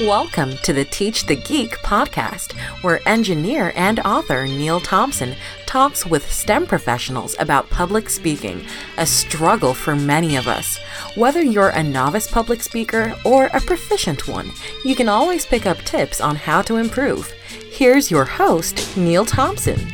Welcome 0.00 0.56
to 0.62 0.72
the 0.72 0.86
Teach 0.86 1.26
the 1.26 1.36
Geek 1.36 1.72
podcast, 1.80 2.58
where 2.82 3.06
engineer 3.06 3.70
and 3.76 4.00
author 4.00 4.46
Neil 4.46 4.80
Thompson 4.80 5.36
talks 5.66 6.06
with 6.06 6.32
STEM 6.32 6.66
professionals 6.66 7.36
about 7.38 7.68
public 7.68 8.08
speaking, 8.08 8.64
a 8.96 9.04
struggle 9.04 9.74
for 9.74 9.94
many 9.94 10.36
of 10.36 10.48
us. 10.48 10.78
Whether 11.16 11.42
you're 11.42 11.68
a 11.68 11.82
novice 11.82 12.30
public 12.30 12.62
speaker 12.62 13.14
or 13.26 13.50
a 13.52 13.60
proficient 13.60 14.26
one, 14.26 14.52
you 14.86 14.96
can 14.96 15.10
always 15.10 15.44
pick 15.44 15.66
up 15.66 15.76
tips 15.82 16.18
on 16.18 16.34
how 16.34 16.62
to 16.62 16.76
improve. 16.76 17.30
Here's 17.70 18.10
your 18.10 18.24
host, 18.24 18.96
Neil 18.96 19.26
Thompson. 19.26 19.92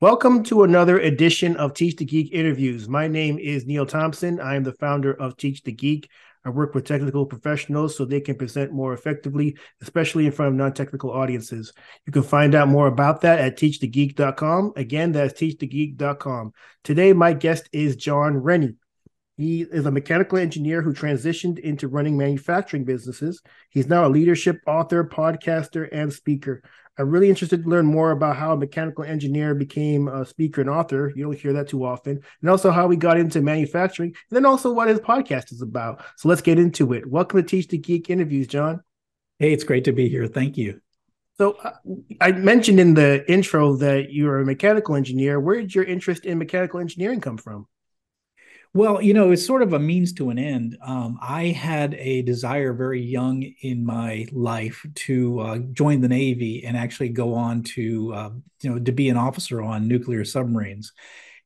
Welcome 0.00 0.44
to 0.44 0.62
another 0.62 1.00
edition 1.00 1.56
of 1.56 1.74
Teach 1.74 1.96
the 1.96 2.04
Geek 2.04 2.32
interviews. 2.32 2.88
My 2.88 3.08
name 3.08 3.40
is 3.40 3.66
Neil 3.66 3.86
Thompson. 3.86 4.38
I 4.38 4.54
am 4.54 4.62
the 4.62 4.72
founder 4.72 5.12
of 5.12 5.36
Teach 5.36 5.62
the 5.64 5.72
Geek, 5.72 6.08
I 6.44 6.50
work 6.50 6.74
with 6.74 6.84
technical 6.84 7.26
professionals 7.26 7.96
so 7.96 8.04
they 8.04 8.20
can 8.20 8.36
present 8.36 8.72
more 8.72 8.92
effectively, 8.92 9.56
especially 9.80 10.26
in 10.26 10.32
front 10.32 10.50
of 10.52 10.54
non 10.56 10.72
technical 10.72 11.10
audiences. 11.10 11.72
You 12.06 12.12
can 12.12 12.22
find 12.22 12.54
out 12.54 12.68
more 12.68 12.88
about 12.88 13.20
that 13.20 13.38
at 13.38 13.56
teachthegeek.com. 13.56 14.72
Again, 14.76 15.12
that's 15.12 15.40
teachthegeek.com. 15.40 16.52
Today, 16.84 17.12
my 17.12 17.32
guest 17.32 17.68
is 17.72 17.96
John 17.96 18.36
Rennie. 18.36 18.76
He 19.38 19.62
is 19.62 19.86
a 19.86 19.90
mechanical 19.90 20.38
engineer 20.38 20.82
who 20.82 20.92
transitioned 20.92 21.58
into 21.58 21.88
running 21.88 22.18
manufacturing 22.18 22.84
businesses. 22.84 23.40
He's 23.70 23.88
now 23.88 24.06
a 24.06 24.10
leadership 24.10 24.60
author, 24.66 25.04
podcaster, 25.04 25.88
and 25.90 26.12
speaker. 26.12 26.62
I'm 26.98 27.10
really 27.10 27.30
interested 27.30 27.62
to 27.62 27.68
learn 27.68 27.86
more 27.86 28.10
about 28.10 28.36
how 28.36 28.52
a 28.52 28.56
mechanical 28.56 29.02
engineer 29.02 29.54
became 29.54 30.08
a 30.08 30.26
speaker 30.26 30.60
and 30.60 30.68
author. 30.68 31.10
You 31.16 31.24
don't 31.24 31.38
hear 31.38 31.54
that 31.54 31.68
too 31.68 31.84
often. 31.84 32.20
And 32.42 32.50
also 32.50 32.70
how 32.70 32.86
we 32.86 32.96
got 32.96 33.18
into 33.18 33.40
manufacturing, 33.40 34.10
and 34.10 34.36
then 34.36 34.44
also 34.44 34.72
what 34.72 34.88
his 34.88 35.00
podcast 35.00 35.52
is 35.52 35.62
about. 35.62 36.04
So 36.18 36.28
let's 36.28 36.42
get 36.42 36.58
into 36.58 36.92
it. 36.92 37.06
Welcome 37.06 37.40
to 37.40 37.48
Teach 37.48 37.68
the 37.68 37.78
Geek 37.78 38.10
interviews, 38.10 38.46
John. 38.46 38.82
Hey, 39.38 39.54
it's 39.54 39.64
great 39.64 39.84
to 39.84 39.92
be 39.92 40.10
here. 40.10 40.26
Thank 40.26 40.58
you. 40.58 40.80
So 41.38 41.52
uh, 41.52 41.72
I 42.20 42.32
mentioned 42.32 42.78
in 42.78 42.92
the 42.92 43.24
intro 43.30 43.74
that 43.76 44.12
you're 44.12 44.40
a 44.40 44.44
mechanical 44.44 44.94
engineer. 44.94 45.40
Where 45.40 45.60
did 45.60 45.74
your 45.74 45.84
interest 45.84 46.26
in 46.26 46.36
mechanical 46.36 46.78
engineering 46.78 47.22
come 47.22 47.38
from? 47.38 47.66
Well, 48.74 49.02
you 49.02 49.12
know, 49.12 49.32
it's 49.32 49.44
sort 49.46 49.60
of 49.62 49.74
a 49.74 49.78
means 49.78 50.14
to 50.14 50.30
an 50.30 50.38
end. 50.38 50.78
Um, 50.82 51.18
I 51.20 51.48
had 51.48 51.92
a 51.94 52.22
desire 52.22 52.72
very 52.72 53.02
young 53.02 53.42
in 53.60 53.84
my 53.84 54.26
life 54.32 54.86
to 54.94 55.40
uh, 55.40 55.58
join 55.72 56.00
the 56.00 56.08
Navy 56.08 56.64
and 56.64 56.74
actually 56.74 57.10
go 57.10 57.34
on 57.34 57.64
to, 57.74 58.14
uh, 58.14 58.30
you 58.62 58.70
know, 58.70 58.78
to 58.78 58.92
be 58.92 59.10
an 59.10 59.18
officer 59.18 59.60
on 59.60 59.88
nuclear 59.88 60.24
submarines. 60.24 60.92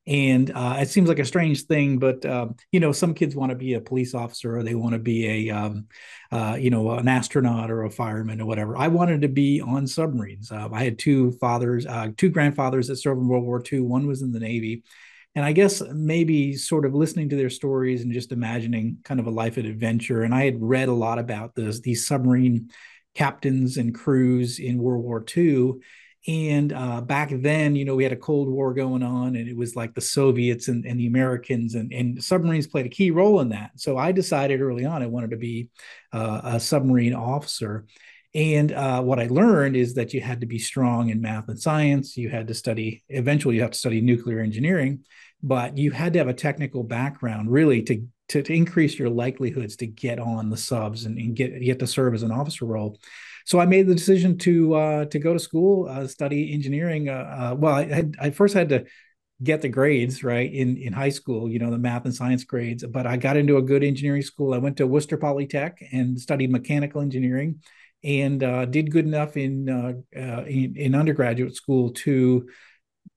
And 0.06 0.52
uh, 0.52 0.76
it 0.78 0.88
seems 0.88 1.08
like 1.08 1.18
a 1.18 1.24
strange 1.24 1.64
thing, 1.64 1.98
but 1.98 2.24
um, 2.24 2.54
you 2.70 2.78
know, 2.78 2.92
some 2.92 3.12
kids 3.12 3.34
want 3.34 3.50
to 3.50 3.56
be 3.56 3.74
a 3.74 3.80
police 3.80 4.14
officer 4.14 4.56
or 4.56 4.62
they 4.62 4.76
want 4.76 4.92
to 4.92 5.00
be 5.00 5.48
a, 5.50 5.56
um, 5.56 5.86
uh, 6.30 6.56
you 6.56 6.70
know, 6.70 6.92
an 6.92 7.08
astronaut 7.08 7.72
or 7.72 7.82
a 7.82 7.90
fireman 7.90 8.40
or 8.40 8.46
whatever. 8.46 8.76
I 8.76 8.86
wanted 8.86 9.22
to 9.22 9.28
be 9.28 9.60
on 9.60 9.88
submarines. 9.88 10.52
Uh, 10.52 10.68
I 10.72 10.84
had 10.84 10.96
two 10.96 11.32
fathers, 11.32 11.86
uh, 11.86 12.10
two 12.16 12.28
grandfathers 12.28 12.86
that 12.86 12.98
served 12.98 13.20
in 13.20 13.26
World 13.26 13.42
War 13.42 13.60
II. 13.72 13.80
One 13.80 14.06
was 14.06 14.22
in 14.22 14.30
the 14.30 14.38
Navy, 14.38 14.84
and 15.36 15.44
I 15.44 15.52
guess 15.52 15.82
maybe 15.92 16.56
sort 16.56 16.86
of 16.86 16.94
listening 16.94 17.28
to 17.28 17.36
their 17.36 17.50
stories 17.50 18.02
and 18.02 18.10
just 18.10 18.32
imagining 18.32 18.96
kind 19.04 19.20
of 19.20 19.26
a 19.26 19.30
life 19.30 19.58
of 19.58 19.66
adventure. 19.66 20.22
And 20.22 20.34
I 20.34 20.46
had 20.46 20.62
read 20.62 20.88
a 20.88 20.94
lot 20.94 21.18
about 21.18 21.54
this, 21.54 21.80
these 21.80 22.06
submarine 22.06 22.70
captains 23.14 23.76
and 23.76 23.94
crews 23.94 24.58
in 24.58 24.78
World 24.78 25.04
War 25.04 25.22
II. 25.36 25.74
And 26.26 26.72
uh, 26.72 27.02
back 27.02 27.28
then, 27.30 27.76
you 27.76 27.84
know, 27.84 27.94
we 27.94 28.02
had 28.02 28.14
a 28.14 28.16
Cold 28.16 28.48
War 28.48 28.72
going 28.72 29.02
on, 29.02 29.36
and 29.36 29.46
it 29.46 29.56
was 29.56 29.76
like 29.76 29.94
the 29.94 30.00
Soviets 30.00 30.68
and, 30.68 30.84
and 30.86 30.98
the 30.98 31.06
Americans, 31.06 31.76
and, 31.76 31.92
and, 31.92 32.24
submarines 32.24 32.66
played 32.66 32.86
a 32.86 32.88
key 32.88 33.12
role 33.12 33.38
in 33.40 33.50
that. 33.50 33.70
So 33.76 33.96
I 33.96 34.10
decided 34.10 34.60
early 34.60 34.84
on 34.84 35.02
I 35.02 35.06
wanted 35.06 35.30
to 35.30 35.36
be 35.36 35.68
uh, 36.12 36.40
a 36.42 36.60
submarine 36.60 37.14
officer. 37.14 37.84
And 38.34 38.72
uh, 38.72 39.02
what 39.02 39.20
I 39.20 39.28
learned 39.28 39.76
is 39.76 39.94
that 39.94 40.12
you 40.12 40.20
had 40.20 40.40
to 40.40 40.46
be 40.46 40.58
strong 40.58 41.10
in 41.10 41.20
math 41.20 41.48
and 41.48 41.60
science. 41.60 42.16
You 42.16 42.28
had 42.28 42.48
to 42.48 42.54
study, 42.54 43.04
eventually, 43.08 43.54
you 43.54 43.62
have 43.62 43.70
to 43.70 43.78
study 43.78 44.00
nuclear 44.00 44.40
engineering 44.40 45.04
but 45.46 45.78
you 45.78 45.92
had 45.92 46.12
to 46.12 46.18
have 46.18 46.28
a 46.28 46.34
technical 46.34 46.82
background 46.82 47.50
really 47.50 47.80
to 47.82 48.04
to, 48.28 48.42
to 48.42 48.52
increase 48.52 48.98
your 48.98 49.08
likelihoods 49.08 49.76
to 49.76 49.86
get 49.86 50.18
on 50.18 50.50
the 50.50 50.56
subs 50.56 51.04
and, 51.04 51.16
and, 51.16 51.36
get 51.36 51.60
get 51.60 51.78
to 51.78 51.86
serve 51.86 52.12
as 52.12 52.24
an 52.24 52.32
officer 52.32 52.64
role. 52.64 52.98
So 53.44 53.60
I 53.60 53.66
made 53.66 53.86
the 53.86 53.94
decision 53.94 54.36
to 54.38 54.74
uh, 54.74 55.04
to 55.06 55.18
go 55.20 55.32
to 55.32 55.38
school, 55.38 55.88
uh, 55.88 56.08
study 56.08 56.52
engineering. 56.52 57.08
Uh, 57.08 57.12
uh 57.52 57.54
well, 57.56 57.76
I, 57.76 57.84
had, 57.84 58.16
I 58.20 58.30
first 58.30 58.54
had 58.54 58.70
to 58.70 58.84
get 59.40 59.62
the 59.62 59.68
grades 59.68 60.24
right 60.24 60.52
in 60.52 60.76
in 60.78 60.92
high 60.92 61.10
school, 61.10 61.48
you 61.48 61.60
know, 61.60 61.70
the 61.70 61.78
math 61.78 62.06
and 62.06 62.14
science 62.14 62.42
grades. 62.42 62.84
But 62.84 63.06
I 63.06 63.16
got 63.16 63.36
into 63.36 63.58
a 63.58 63.62
good 63.62 63.84
engineering 63.84 64.22
school. 64.22 64.52
I 64.52 64.58
went 64.58 64.78
to 64.78 64.86
Worcester 64.88 65.16
Polytech 65.16 65.74
and 65.92 66.20
studied 66.20 66.50
mechanical 66.50 67.02
engineering, 67.02 67.62
and 68.02 68.42
uh, 68.42 68.64
did 68.64 68.90
good 68.90 69.06
enough 69.06 69.36
in, 69.36 69.68
uh, 69.68 70.42
in 70.42 70.74
in 70.76 70.94
undergraduate 70.96 71.54
school 71.54 71.90
to 71.90 72.48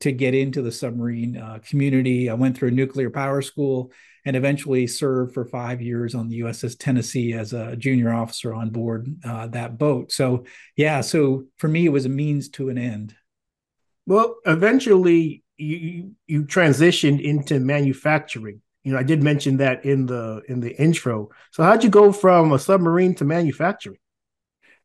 to 0.02 0.12
get 0.12 0.34
into 0.34 0.62
the 0.62 0.72
submarine 0.72 1.38
uh, 1.38 1.60
community. 1.68 2.30
I 2.30 2.34
went 2.34 2.58
through 2.58 2.70
a 2.70 2.72
nuclear 2.72 3.10
power 3.10 3.42
school 3.42 3.92
and 4.26 4.36
eventually 4.36 4.88
served 4.88 5.34
for 5.34 5.46
five 5.46 5.82
years 5.82 6.16
on 6.16 6.28
the 6.28 6.42
USS 6.42 6.78
Tennessee 6.78 7.34
as 7.34 7.54
a 7.54 7.76
junior 7.76 8.14
officer 8.14 8.54
on 8.54 8.70
board 8.70 9.16
uh, 9.26 9.48
that 9.48 9.78
boat. 9.78 10.12
So, 10.12 10.46
yeah, 10.76 11.02
so 11.02 11.46
for 11.58 11.68
me, 11.68 11.86
it 11.86 11.90
was 11.90 12.06
a 12.06 12.10
means 12.10 12.50
to 12.50 12.70
an 12.70 12.78
end. 12.78 13.16
Well, 14.06 14.38
eventually, 14.46 15.44
you 15.58 16.16
you 16.26 16.46
transitioned 16.46 17.22
into 17.22 17.60
manufacturing. 17.60 18.62
You 18.84 18.94
know, 18.94 19.00
I 19.00 19.04
did 19.04 19.22
mention 19.22 19.58
that 19.58 19.86
in 19.86 20.06
the 20.06 20.42
in 20.48 20.62
the 20.62 20.76
intro. 20.81 21.30
So, 21.52 21.64
how'd 21.64 21.84
you 21.84 21.90
go 21.90 22.12
from 22.12 22.52
a 22.54 22.60
submarine 22.60 23.16
to 23.16 23.26
manufacturing? 23.26 24.00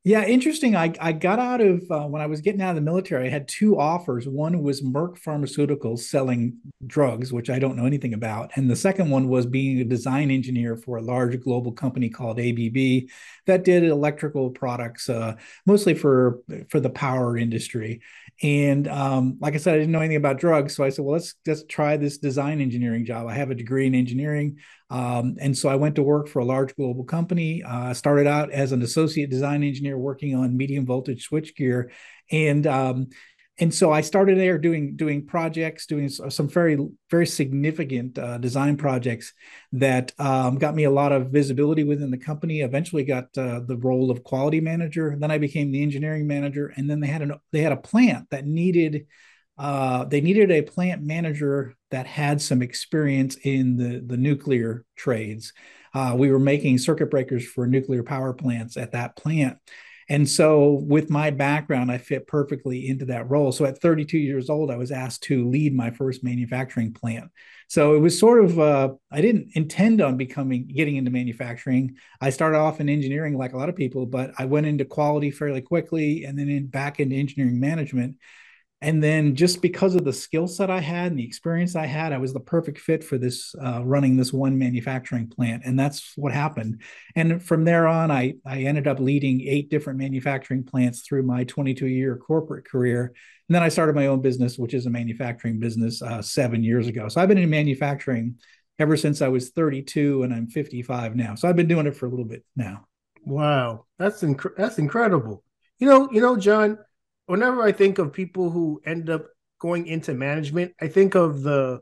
Yeah, 0.06 0.26
interesting. 0.26 0.76
I, 0.76 0.92
I 1.00 1.12
got 1.12 1.38
out 1.38 1.62
of 1.62 1.90
uh, 1.90 2.02
when 2.02 2.20
I 2.20 2.26
was 2.26 2.42
getting 2.42 2.60
out 2.60 2.68
of 2.70 2.74
the 2.74 2.82
military, 2.82 3.26
I 3.26 3.30
had 3.30 3.48
two 3.48 3.78
offers. 3.80 4.28
One 4.28 4.62
was 4.62 4.82
Merck 4.82 5.18
Pharmaceuticals 5.18 6.00
selling 6.00 6.58
drugs, 6.86 7.32
which 7.32 7.48
I 7.48 7.58
don't 7.58 7.74
know 7.74 7.86
anything 7.86 8.12
about. 8.12 8.50
And 8.54 8.70
the 8.70 8.76
second 8.76 9.08
one 9.08 9.28
was 9.28 9.46
being 9.46 9.80
a 9.80 9.84
design 9.84 10.30
engineer 10.30 10.76
for 10.76 10.98
a 10.98 11.02
large 11.02 11.40
global 11.40 11.72
company 11.72 12.10
called 12.10 12.38
ABB 12.38 13.08
that 13.46 13.64
did 13.64 13.82
electrical 13.82 14.50
products, 14.50 15.08
uh, 15.08 15.36
mostly 15.64 15.94
for, 15.94 16.40
for 16.68 16.80
the 16.80 16.90
power 16.90 17.38
industry. 17.38 18.02
And 18.42 18.88
um, 18.88 19.38
like 19.40 19.54
I 19.54 19.58
said, 19.58 19.74
I 19.74 19.78
didn't 19.78 19.92
know 19.92 20.00
anything 20.00 20.16
about 20.16 20.38
drugs. 20.38 20.74
So 20.74 20.84
I 20.84 20.88
said, 20.88 21.04
well, 21.04 21.14
let's 21.14 21.34
just 21.46 21.68
try 21.68 21.96
this 21.96 22.18
design 22.18 22.60
engineering 22.60 23.04
job. 23.04 23.28
I 23.28 23.34
have 23.34 23.50
a 23.50 23.54
degree 23.54 23.86
in 23.86 23.94
engineering. 23.94 24.58
Um, 24.90 25.36
and 25.40 25.56
so 25.56 25.68
I 25.68 25.76
went 25.76 25.94
to 25.96 26.02
work 26.02 26.28
for 26.28 26.40
a 26.40 26.44
large 26.44 26.74
global 26.74 27.04
company. 27.04 27.62
Uh, 27.62 27.94
started 27.94 28.26
out 28.26 28.50
as 28.50 28.72
an 28.72 28.82
associate 28.82 29.30
design 29.30 29.62
engineer 29.62 29.96
working 29.96 30.34
on 30.34 30.56
medium 30.56 30.84
voltage 30.84 31.28
switchgear. 31.28 31.90
And 32.30 32.66
um, 32.66 33.08
and 33.58 33.72
so 33.72 33.92
I 33.92 34.00
started 34.00 34.36
there 34.36 34.58
doing 34.58 34.96
doing 34.96 35.26
projects, 35.26 35.86
doing 35.86 36.08
some 36.08 36.48
very 36.48 36.76
very 37.08 37.26
significant 37.26 38.18
uh, 38.18 38.38
design 38.38 38.76
projects 38.76 39.32
that 39.72 40.12
um, 40.18 40.58
got 40.58 40.74
me 40.74 40.84
a 40.84 40.90
lot 40.90 41.12
of 41.12 41.30
visibility 41.30 41.84
within 41.84 42.10
the 42.10 42.18
company. 42.18 42.62
Eventually, 42.62 43.04
got 43.04 43.26
uh, 43.38 43.60
the 43.60 43.76
role 43.76 44.10
of 44.10 44.24
quality 44.24 44.60
manager. 44.60 45.16
Then 45.18 45.30
I 45.30 45.38
became 45.38 45.70
the 45.70 45.82
engineering 45.82 46.26
manager, 46.26 46.72
and 46.76 46.90
then 46.90 46.98
they 46.98 47.06
had 47.06 47.22
an 47.22 47.34
they 47.52 47.60
had 47.60 47.72
a 47.72 47.76
plant 47.76 48.30
that 48.30 48.44
needed 48.44 49.06
uh, 49.56 50.04
they 50.04 50.20
needed 50.20 50.50
a 50.50 50.62
plant 50.62 51.02
manager 51.02 51.76
that 51.92 52.08
had 52.08 52.42
some 52.42 52.60
experience 52.60 53.36
in 53.44 53.76
the 53.76 54.02
the 54.04 54.16
nuclear 54.16 54.84
trades. 54.96 55.52
Uh, 55.94 56.16
we 56.18 56.28
were 56.28 56.40
making 56.40 56.76
circuit 56.76 57.08
breakers 57.08 57.46
for 57.46 57.68
nuclear 57.68 58.02
power 58.02 58.32
plants 58.32 58.76
at 58.76 58.92
that 58.92 59.14
plant 59.14 59.58
and 60.08 60.28
so, 60.28 60.84
with 60.86 61.08
my 61.10 61.30
background, 61.30 61.90
I 61.90 61.98
fit 61.98 62.26
perfectly 62.26 62.88
into 62.88 63.06
that 63.06 63.30
role. 63.30 63.52
So, 63.52 63.64
at 63.64 63.80
32 63.80 64.18
years 64.18 64.50
old, 64.50 64.70
I 64.70 64.76
was 64.76 64.90
asked 64.90 65.22
to 65.24 65.48
lead 65.48 65.74
my 65.74 65.90
first 65.90 66.22
manufacturing 66.22 66.92
plant. 66.92 67.30
So, 67.68 67.94
it 67.94 67.98
was 68.00 68.18
sort 68.18 68.44
of, 68.44 68.58
uh, 68.58 68.92
I 69.10 69.20
didn't 69.20 69.52
intend 69.54 70.00
on 70.00 70.16
becoming, 70.16 70.66
getting 70.66 70.96
into 70.96 71.10
manufacturing. 71.10 71.96
I 72.20 72.30
started 72.30 72.58
off 72.58 72.80
in 72.80 72.88
engineering 72.88 73.38
like 73.38 73.54
a 73.54 73.56
lot 73.56 73.68
of 73.68 73.76
people, 73.76 74.06
but 74.06 74.32
I 74.38 74.44
went 74.44 74.66
into 74.66 74.84
quality 74.84 75.30
fairly 75.30 75.62
quickly 75.62 76.24
and 76.24 76.38
then 76.38 76.48
in, 76.48 76.66
back 76.66 77.00
into 77.00 77.16
engineering 77.16 77.58
management 77.58 78.16
and 78.80 79.02
then 79.02 79.34
just 79.34 79.62
because 79.62 79.94
of 79.94 80.04
the 80.04 80.12
skill 80.12 80.46
set 80.46 80.70
I 80.70 80.80
had 80.80 81.12
and 81.12 81.18
the 81.18 81.24
experience 81.24 81.74
I 81.74 81.86
had, 81.86 82.12
I 82.12 82.18
was 82.18 82.34
the 82.34 82.40
perfect 82.40 82.78
fit 82.78 83.02
for 83.02 83.16
this 83.16 83.54
uh, 83.54 83.82
running 83.82 84.16
this 84.16 84.32
one 84.32 84.58
manufacturing 84.58 85.28
plant, 85.28 85.62
and 85.64 85.78
that's 85.78 86.12
what 86.16 86.32
happened. 86.32 86.82
And 87.16 87.42
from 87.42 87.64
there 87.64 87.86
on, 87.86 88.10
I 88.10 88.34
I 88.44 88.62
ended 88.62 88.86
up 88.86 89.00
leading 89.00 89.40
eight 89.42 89.70
different 89.70 89.98
manufacturing 89.98 90.64
plants 90.64 91.00
through 91.00 91.22
my 91.22 91.44
22 91.44 91.86
year 91.86 92.16
corporate 92.16 92.66
career, 92.66 93.14
and 93.48 93.54
then 93.54 93.62
I 93.62 93.68
started 93.68 93.94
my 93.94 94.08
own 94.08 94.20
business, 94.20 94.58
which 94.58 94.74
is 94.74 94.86
a 94.86 94.90
manufacturing 94.90 95.60
business, 95.60 96.02
uh, 96.02 96.20
seven 96.20 96.62
years 96.62 96.86
ago. 96.86 97.08
So 97.08 97.20
I've 97.20 97.28
been 97.28 97.38
in 97.38 97.50
manufacturing 97.50 98.36
ever 98.78 98.96
since 98.96 99.22
I 99.22 99.28
was 99.28 99.50
32, 99.50 100.24
and 100.24 100.34
I'm 100.34 100.48
55 100.48 101.16
now. 101.16 101.36
So 101.36 101.48
I've 101.48 101.56
been 101.56 101.68
doing 101.68 101.86
it 101.86 101.96
for 101.96 102.06
a 102.06 102.10
little 102.10 102.24
bit 102.24 102.44
now. 102.56 102.86
Wow, 103.24 103.86
that's 103.98 104.22
inc- 104.22 104.56
that's 104.56 104.78
incredible. 104.78 105.42
You 105.78 105.88
know, 105.88 106.08
you 106.12 106.20
know, 106.20 106.36
John 106.36 106.78
whenever 107.26 107.62
I 107.62 107.72
think 107.72 107.98
of 107.98 108.12
people 108.12 108.50
who 108.50 108.80
end 108.84 109.10
up 109.10 109.26
going 109.58 109.86
into 109.86 110.14
management, 110.14 110.72
I 110.80 110.88
think 110.88 111.14
of 111.14 111.42
the 111.42 111.80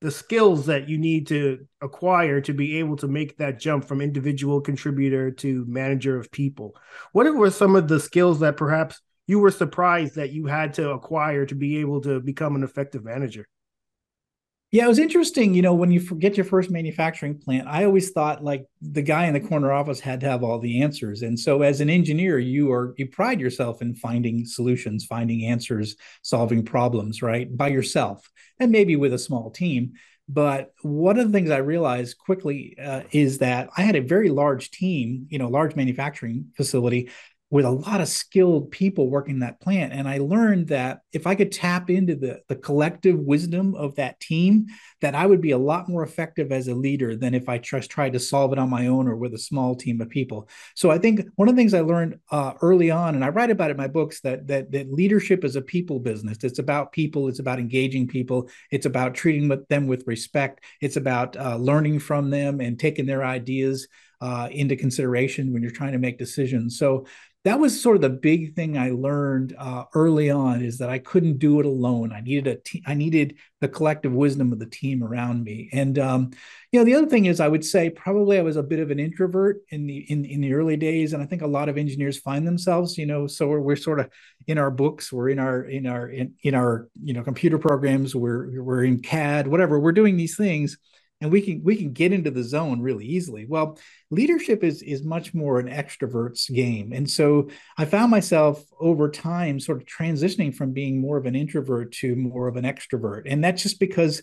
the 0.00 0.10
skills 0.10 0.66
that 0.66 0.86
you 0.86 0.98
need 0.98 1.26
to 1.28 1.66
acquire 1.80 2.38
to 2.38 2.52
be 2.52 2.78
able 2.78 2.94
to 2.94 3.08
make 3.08 3.38
that 3.38 3.58
jump 3.58 3.86
from 3.86 4.02
individual 4.02 4.60
contributor 4.60 5.30
to 5.30 5.64
manager 5.66 6.18
of 6.18 6.30
people. 6.30 6.76
What 7.12 7.32
were 7.34 7.50
some 7.50 7.74
of 7.74 7.88
the 7.88 7.98
skills 7.98 8.40
that 8.40 8.58
perhaps 8.58 9.00
you 9.26 9.38
were 9.38 9.50
surprised 9.50 10.16
that 10.16 10.30
you 10.30 10.44
had 10.44 10.74
to 10.74 10.90
acquire 10.90 11.46
to 11.46 11.54
be 11.54 11.78
able 11.78 12.02
to 12.02 12.20
become 12.20 12.54
an 12.54 12.62
effective 12.62 13.02
manager? 13.02 13.46
Yeah, 14.74 14.86
it 14.86 14.88
was 14.88 14.98
interesting. 14.98 15.54
You 15.54 15.62
know, 15.62 15.72
when 15.72 15.92
you 15.92 16.00
get 16.00 16.36
your 16.36 16.42
first 16.42 16.68
manufacturing 16.68 17.38
plant, 17.38 17.68
I 17.68 17.84
always 17.84 18.10
thought 18.10 18.42
like 18.42 18.66
the 18.82 19.02
guy 19.02 19.26
in 19.26 19.32
the 19.32 19.38
corner 19.38 19.70
office 19.70 20.00
had 20.00 20.18
to 20.22 20.26
have 20.26 20.42
all 20.42 20.58
the 20.58 20.82
answers. 20.82 21.22
And 21.22 21.38
so 21.38 21.62
as 21.62 21.80
an 21.80 21.88
engineer, 21.88 22.40
you 22.40 22.72
are 22.72 22.92
you 22.98 23.06
pride 23.06 23.38
yourself 23.38 23.82
in 23.82 23.94
finding 23.94 24.44
solutions, 24.44 25.04
finding 25.04 25.44
answers, 25.44 25.94
solving 26.22 26.64
problems, 26.64 27.22
right? 27.22 27.56
By 27.56 27.68
yourself 27.68 28.28
and 28.58 28.72
maybe 28.72 28.96
with 28.96 29.12
a 29.12 29.18
small 29.18 29.52
team. 29.52 29.92
But 30.28 30.72
one 30.82 31.20
of 31.20 31.26
the 31.30 31.32
things 31.32 31.50
I 31.50 31.58
realized 31.58 32.18
quickly 32.18 32.76
uh, 32.82 33.02
is 33.12 33.38
that 33.38 33.68
I 33.76 33.82
had 33.82 33.94
a 33.94 34.00
very 34.00 34.28
large 34.28 34.72
team, 34.72 35.28
you 35.30 35.38
know, 35.38 35.46
large 35.46 35.76
manufacturing 35.76 36.46
facility 36.56 37.10
with 37.54 37.64
a 37.64 37.70
lot 37.70 38.00
of 38.00 38.08
skilled 38.08 38.68
people 38.72 39.08
working 39.08 39.38
that 39.38 39.60
plant. 39.60 39.92
And 39.92 40.08
I 40.08 40.18
learned 40.18 40.66
that 40.70 41.02
if 41.12 41.24
I 41.24 41.36
could 41.36 41.52
tap 41.52 41.88
into 41.88 42.16
the, 42.16 42.40
the 42.48 42.56
collective 42.56 43.16
wisdom 43.16 43.76
of 43.76 43.94
that 43.94 44.18
team, 44.18 44.66
that 45.02 45.14
I 45.14 45.24
would 45.24 45.40
be 45.40 45.52
a 45.52 45.58
lot 45.58 45.88
more 45.88 46.02
effective 46.02 46.50
as 46.50 46.66
a 46.66 46.74
leader 46.74 47.14
than 47.14 47.32
if 47.32 47.48
I 47.48 47.58
just 47.58 47.90
tried 47.90 48.14
to 48.14 48.18
solve 48.18 48.52
it 48.52 48.58
on 48.58 48.68
my 48.68 48.88
own 48.88 49.06
or 49.06 49.14
with 49.14 49.34
a 49.34 49.38
small 49.38 49.76
team 49.76 50.00
of 50.00 50.08
people. 50.08 50.48
So 50.74 50.90
I 50.90 50.98
think 50.98 51.28
one 51.36 51.48
of 51.48 51.54
the 51.54 51.60
things 51.60 51.74
I 51.74 51.82
learned 51.82 52.18
uh, 52.32 52.54
early 52.60 52.90
on, 52.90 53.14
and 53.14 53.24
I 53.24 53.28
write 53.28 53.52
about 53.52 53.70
it 53.70 53.74
in 53.74 53.76
my 53.76 53.86
books, 53.86 54.20
that, 54.22 54.48
that 54.48 54.72
that 54.72 54.92
leadership 54.92 55.44
is 55.44 55.54
a 55.54 55.62
people 55.62 56.00
business. 56.00 56.38
It's 56.42 56.58
about 56.58 56.90
people. 56.90 57.28
It's 57.28 57.38
about 57.38 57.60
engaging 57.60 58.08
people. 58.08 58.50
It's 58.72 58.86
about 58.86 59.14
treating 59.14 59.48
them 59.68 59.86
with 59.86 60.08
respect. 60.08 60.64
It's 60.80 60.96
about 60.96 61.36
uh, 61.36 61.54
learning 61.58 62.00
from 62.00 62.30
them 62.30 62.60
and 62.60 62.80
taking 62.80 63.06
their 63.06 63.24
ideas 63.24 63.86
uh, 64.20 64.48
into 64.50 64.74
consideration 64.74 65.52
when 65.52 65.62
you're 65.62 65.70
trying 65.70 65.92
to 65.92 65.98
make 65.98 66.18
decisions. 66.18 66.78
So 66.78 67.06
that 67.44 67.60
was 67.60 67.78
sort 67.78 67.96
of 67.96 68.00
the 68.00 68.08
big 68.08 68.54
thing 68.54 68.78
I 68.78 68.90
learned 68.90 69.54
uh, 69.58 69.84
early 69.94 70.30
on 70.30 70.62
is 70.62 70.78
that 70.78 70.88
I 70.88 70.98
couldn't 70.98 71.38
do 71.38 71.60
it 71.60 71.66
alone. 71.66 72.10
I 72.10 72.22
needed 72.22 72.46
a 72.46 72.56
te- 72.56 72.82
I 72.86 72.94
needed 72.94 73.36
the 73.60 73.68
collective 73.68 74.12
wisdom 74.12 74.50
of 74.50 74.58
the 74.58 74.66
team 74.66 75.04
around 75.04 75.44
me. 75.44 75.68
And 75.70 75.98
um, 75.98 76.30
you 76.72 76.80
know, 76.80 76.84
the 76.84 76.94
other 76.94 77.06
thing 77.06 77.26
is, 77.26 77.40
I 77.40 77.48
would 77.48 77.64
say 77.64 77.90
probably 77.90 78.38
I 78.38 78.42
was 78.42 78.56
a 78.56 78.62
bit 78.62 78.80
of 78.80 78.90
an 78.90 78.98
introvert 78.98 79.60
in 79.68 79.86
the 79.86 79.98
in 80.10 80.24
in 80.24 80.40
the 80.40 80.54
early 80.54 80.78
days, 80.78 81.12
and 81.12 81.22
I 81.22 81.26
think 81.26 81.42
a 81.42 81.46
lot 81.46 81.68
of 81.68 81.76
engineers 81.76 82.18
find 82.18 82.46
themselves. 82.46 82.96
You 82.96 83.04
know, 83.04 83.26
so 83.26 83.46
we're, 83.46 83.60
we're 83.60 83.76
sort 83.76 84.00
of 84.00 84.08
in 84.46 84.56
our 84.56 84.70
books, 84.70 85.12
we're 85.12 85.28
in 85.28 85.38
our 85.38 85.64
in 85.64 85.86
our 85.86 86.08
in, 86.08 86.34
in 86.42 86.54
our 86.54 86.88
you 87.02 87.12
know 87.12 87.22
computer 87.22 87.58
programs, 87.58 88.14
we're 88.14 88.62
we're 88.62 88.84
in 88.84 89.02
CAD, 89.02 89.48
whatever. 89.48 89.78
We're 89.78 89.92
doing 89.92 90.16
these 90.16 90.36
things 90.36 90.78
and 91.24 91.32
we 91.32 91.40
can 91.40 91.62
we 91.64 91.74
can 91.74 91.94
get 91.94 92.12
into 92.12 92.30
the 92.30 92.42
zone 92.42 92.82
really 92.82 93.06
easily. 93.06 93.46
Well 93.46 93.78
leadership 94.10 94.62
is 94.62 94.82
is 94.82 95.02
much 95.02 95.32
more 95.32 95.58
an 95.58 95.68
extrovert's 95.68 96.50
game. 96.50 96.92
And 96.92 97.08
so 97.10 97.48
i 97.78 97.86
found 97.86 98.10
myself 98.10 98.62
over 98.78 99.10
time 99.10 99.58
sort 99.58 99.80
of 99.80 99.86
transitioning 99.86 100.54
from 100.54 100.72
being 100.72 101.00
more 101.00 101.16
of 101.16 101.24
an 101.24 101.34
introvert 101.34 101.92
to 101.92 102.14
more 102.14 102.46
of 102.46 102.56
an 102.56 102.64
extrovert. 102.64 103.22
And 103.24 103.42
that's 103.42 103.62
just 103.62 103.80
because 103.80 104.22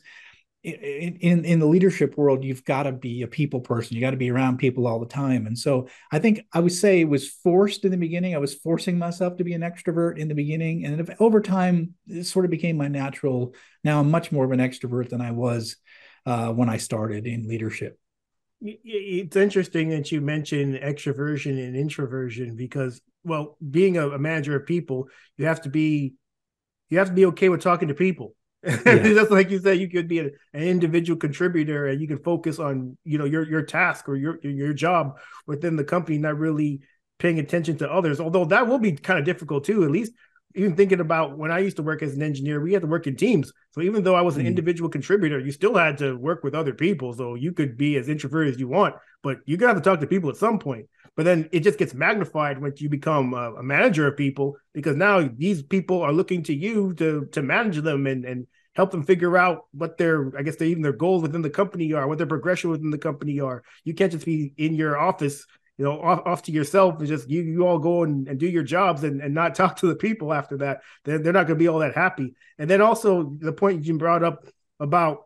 in, 0.63 1.17
in, 1.21 1.43
in 1.43 1.59
the 1.59 1.65
leadership 1.65 2.15
world 2.19 2.43
you've 2.43 2.63
got 2.65 2.83
to 2.83 2.91
be 2.91 3.23
a 3.23 3.27
people 3.27 3.61
person. 3.61 3.95
You 3.95 4.01
got 4.01 4.11
to 4.11 4.17
be 4.17 4.29
around 4.29 4.59
people 4.59 4.85
all 4.85 4.99
the 4.99 5.07
time. 5.07 5.47
And 5.47 5.57
so 5.57 5.87
i 6.11 6.19
think 6.19 6.45
i 6.53 6.59
would 6.59 6.71
say 6.71 7.01
it 7.01 7.09
was 7.09 7.27
forced 7.27 7.83
in 7.83 7.89
the 7.89 7.97
beginning. 7.97 8.35
I 8.35 8.37
was 8.37 8.53
forcing 8.53 8.99
myself 8.99 9.37
to 9.37 9.43
be 9.43 9.53
an 9.53 9.61
extrovert 9.61 10.19
in 10.19 10.27
the 10.27 10.35
beginning. 10.35 10.85
And 10.85 11.15
over 11.19 11.41
time 11.41 11.95
it 12.05 12.25
sort 12.25 12.45
of 12.45 12.51
became 12.51 12.77
my 12.77 12.89
natural 12.89 13.55
now 13.83 13.99
i'm 13.99 14.11
much 14.11 14.31
more 14.31 14.45
of 14.45 14.51
an 14.51 14.59
extrovert 14.59 15.09
than 15.09 15.21
i 15.21 15.31
was 15.31 15.77
uh, 16.25 16.51
when 16.51 16.69
I 16.69 16.77
started 16.77 17.27
in 17.27 17.47
leadership. 17.47 17.97
It's 18.61 19.35
interesting 19.35 19.89
that 19.89 20.11
you 20.11 20.21
mentioned 20.21 20.75
extroversion 20.75 21.57
and 21.65 21.75
introversion 21.75 22.55
because, 22.55 23.01
well, 23.23 23.57
being 23.67 23.97
a, 23.97 24.09
a 24.09 24.19
manager 24.19 24.55
of 24.55 24.67
people, 24.67 25.07
you 25.37 25.45
have 25.45 25.61
to 25.61 25.69
be 25.69 26.13
you 26.89 26.99
have 26.99 27.07
to 27.07 27.13
be 27.13 27.25
okay 27.27 27.49
with 27.49 27.61
talking 27.61 27.87
to 27.87 27.93
people. 27.93 28.35
Yeah. 28.63 29.01
Just 29.01 29.31
like 29.31 29.49
you 29.49 29.57
said, 29.57 29.79
you 29.79 29.89
could 29.89 30.07
be 30.07 30.19
a, 30.19 30.25
an 30.53 30.61
individual 30.61 31.17
contributor 31.17 31.87
and 31.87 31.99
you 31.99 32.07
can 32.07 32.19
focus 32.19 32.59
on 32.59 32.95
you 33.03 33.17
know 33.17 33.25
your 33.25 33.49
your 33.49 33.63
task 33.63 34.07
or 34.07 34.15
your 34.15 34.39
your 34.43 34.73
job 34.73 35.17
within 35.47 35.75
the 35.75 35.83
company, 35.83 36.19
not 36.19 36.37
really 36.37 36.81
paying 37.17 37.39
attention 37.39 37.77
to 37.77 37.91
others. 37.91 38.19
Although 38.19 38.45
that 38.45 38.67
will 38.67 38.77
be 38.77 38.91
kind 38.91 39.17
of 39.17 39.25
difficult 39.25 39.63
too. 39.63 39.83
At 39.83 39.89
least 39.89 40.13
even 40.55 40.75
thinking 40.75 40.99
about 40.99 41.37
when 41.37 41.51
I 41.51 41.59
used 41.59 41.77
to 41.77 41.83
work 41.83 42.01
as 42.01 42.15
an 42.15 42.21
engineer, 42.21 42.61
we 42.61 42.73
had 42.73 42.81
to 42.81 42.87
work 42.87 43.07
in 43.07 43.15
teams. 43.15 43.51
So 43.71 43.81
even 43.81 44.03
though 44.03 44.15
I 44.15 44.21
was 44.21 44.37
an 44.37 44.43
mm. 44.43 44.47
individual 44.47 44.89
contributor, 44.89 45.39
you 45.39 45.51
still 45.51 45.75
had 45.75 45.97
to 45.99 46.15
work 46.17 46.43
with 46.43 46.55
other 46.55 46.73
people. 46.73 47.13
So 47.13 47.35
you 47.35 47.53
could 47.53 47.77
be 47.77 47.97
as 47.97 48.09
introverted 48.09 48.55
as 48.55 48.59
you 48.59 48.67
want, 48.67 48.95
but 49.23 49.37
you 49.45 49.57
got 49.57 49.73
to 49.73 49.81
talk 49.81 49.99
to 49.99 50.07
people 50.07 50.29
at 50.29 50.37
some 50.37 50.59
point. 50.59 50.87
But 51.15 51.25
then 51.25 51.49
it 51.51 51.61
just 51.61 51.77
gets 51.77 51.93
magnified 51.93 52.59
when 52.59 52.73
you 52.77 52.89
become 52.89 53.33
a, 53.33 53.55
a, 53.55 53.63
manager 53.63 54.07
of 54.07 54.15
people 54.15 54.55
because 54.73 54.95
now 54.95 55.29
these 55.37 55.61
people 55.61 56.01
are 56.01 56.13
looking 56.13 56.41
to 56.43 56.53
you 56.53 56.93
to 56.95 57.25
to 57.33 57.41
manage 57.41 57.77
them 57.77 58.07
and 58.07 58.23
and 58.23 58.47
help 58.75 58.91
them 58.91 59.03
figure 59.03 59.37
out 59.37 59.65
what 59.73 59.97
their 59.97 60.31
I 60.37 60.43
guess 60.43 60.55
they 60.55 60.67
even 60.67 60.83
their 60.83 60.93
goals 60.93 61.21
within 61.21 61.41
the 61.41 61.49
company 61.49 61.91
are, 61.93 62.07
what 62.07 62.17
their 62.17 62.27
progression 62.27 62.69
within 62.69 62.91
the 62.91 62.97
company 62.97 63.41
are. 63.41 63.63
You 63.83 63.93
can't 63.93 64.11
just 64.11 64.25
be 64.25 64.53
in 64.57 64.75
your 64.75 64.97
office 64.97 65.45
you 65.81 65.87
know, 65.87 65.99
off, 65.99 66.21
off 66.27 66.43
to 66.43 66.51
yourself 66.51 66.99
and 66.99 67.07
just 67.07 67.27
you 67.27 67.41
you 67.41 67.65
all 67.65 67.79
go 67.79 68.03
and, 68.03 68.27
and 68.27 68.39
do 68.39 68.45
your 68.45 68.61
jobs 68.61 69.03
and, 69.03 69.19
and 69.19 69.33
not 69.33 69.55
talk 69.55 69.77
to 69.77 69.87
the 69.87 69.95
people 69.95 70.31
after 70.31 70.57
that. 70.57 70.81
They're, 71.05 71.17
they're 71.17 71.33
not 71.33 71.47
going 71.47 71.57
to 71.57 71.63
be 71.63 71.67
all 71.67 71.79
that 71.79 71.95
happy. 71.95 72.35
And 72.59 72.69
then 72.69 72.81
also 72.81 73.35
the 73.39 73.51
point 73.51 73.83
you 73.83 73.97
brought 73.97 74.23
up 74.23 74.45
about 74.79 75.25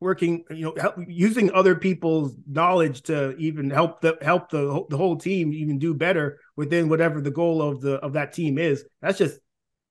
working, 0.00 0.42
you 0.50 0.64
know, 0.64 0.74
help, 0.76 0.96
using 1.06 1.52
other 1.52 1.76
people's 1.76 2.34
knowledge 2.44 3.02
to 3.02 3.36
even 3.36 3.70
help 3.70 4.00
the 4.00 4.18
help 4.20 4.50
the 4.50 4.84
the 4.90 4.96
whole 4.96 5.16
team 5.16 5.52
even 5.52 5.78
do 5.78 5.94
better 5.94 6.40
within 6.56 6.88
whatever 6.88 7.20
the 7.20 7.30
goal 7.30 7.62
of 7.62 7.80
the 7.80 7.98
of 7.98 8.14
that 8.14 8.32
team 8.32 8.58
is. 8.58 8.84
That's 9.00 9.18
just 9.18 9.38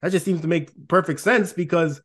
that 0.01 0.12
just 0.12 0.25
seems 0.25 0.42
to 0.42 0.48
make 0.48 0.69
perfect 0.89 1.22
sense 1.22 1.54
because 1.54 2.01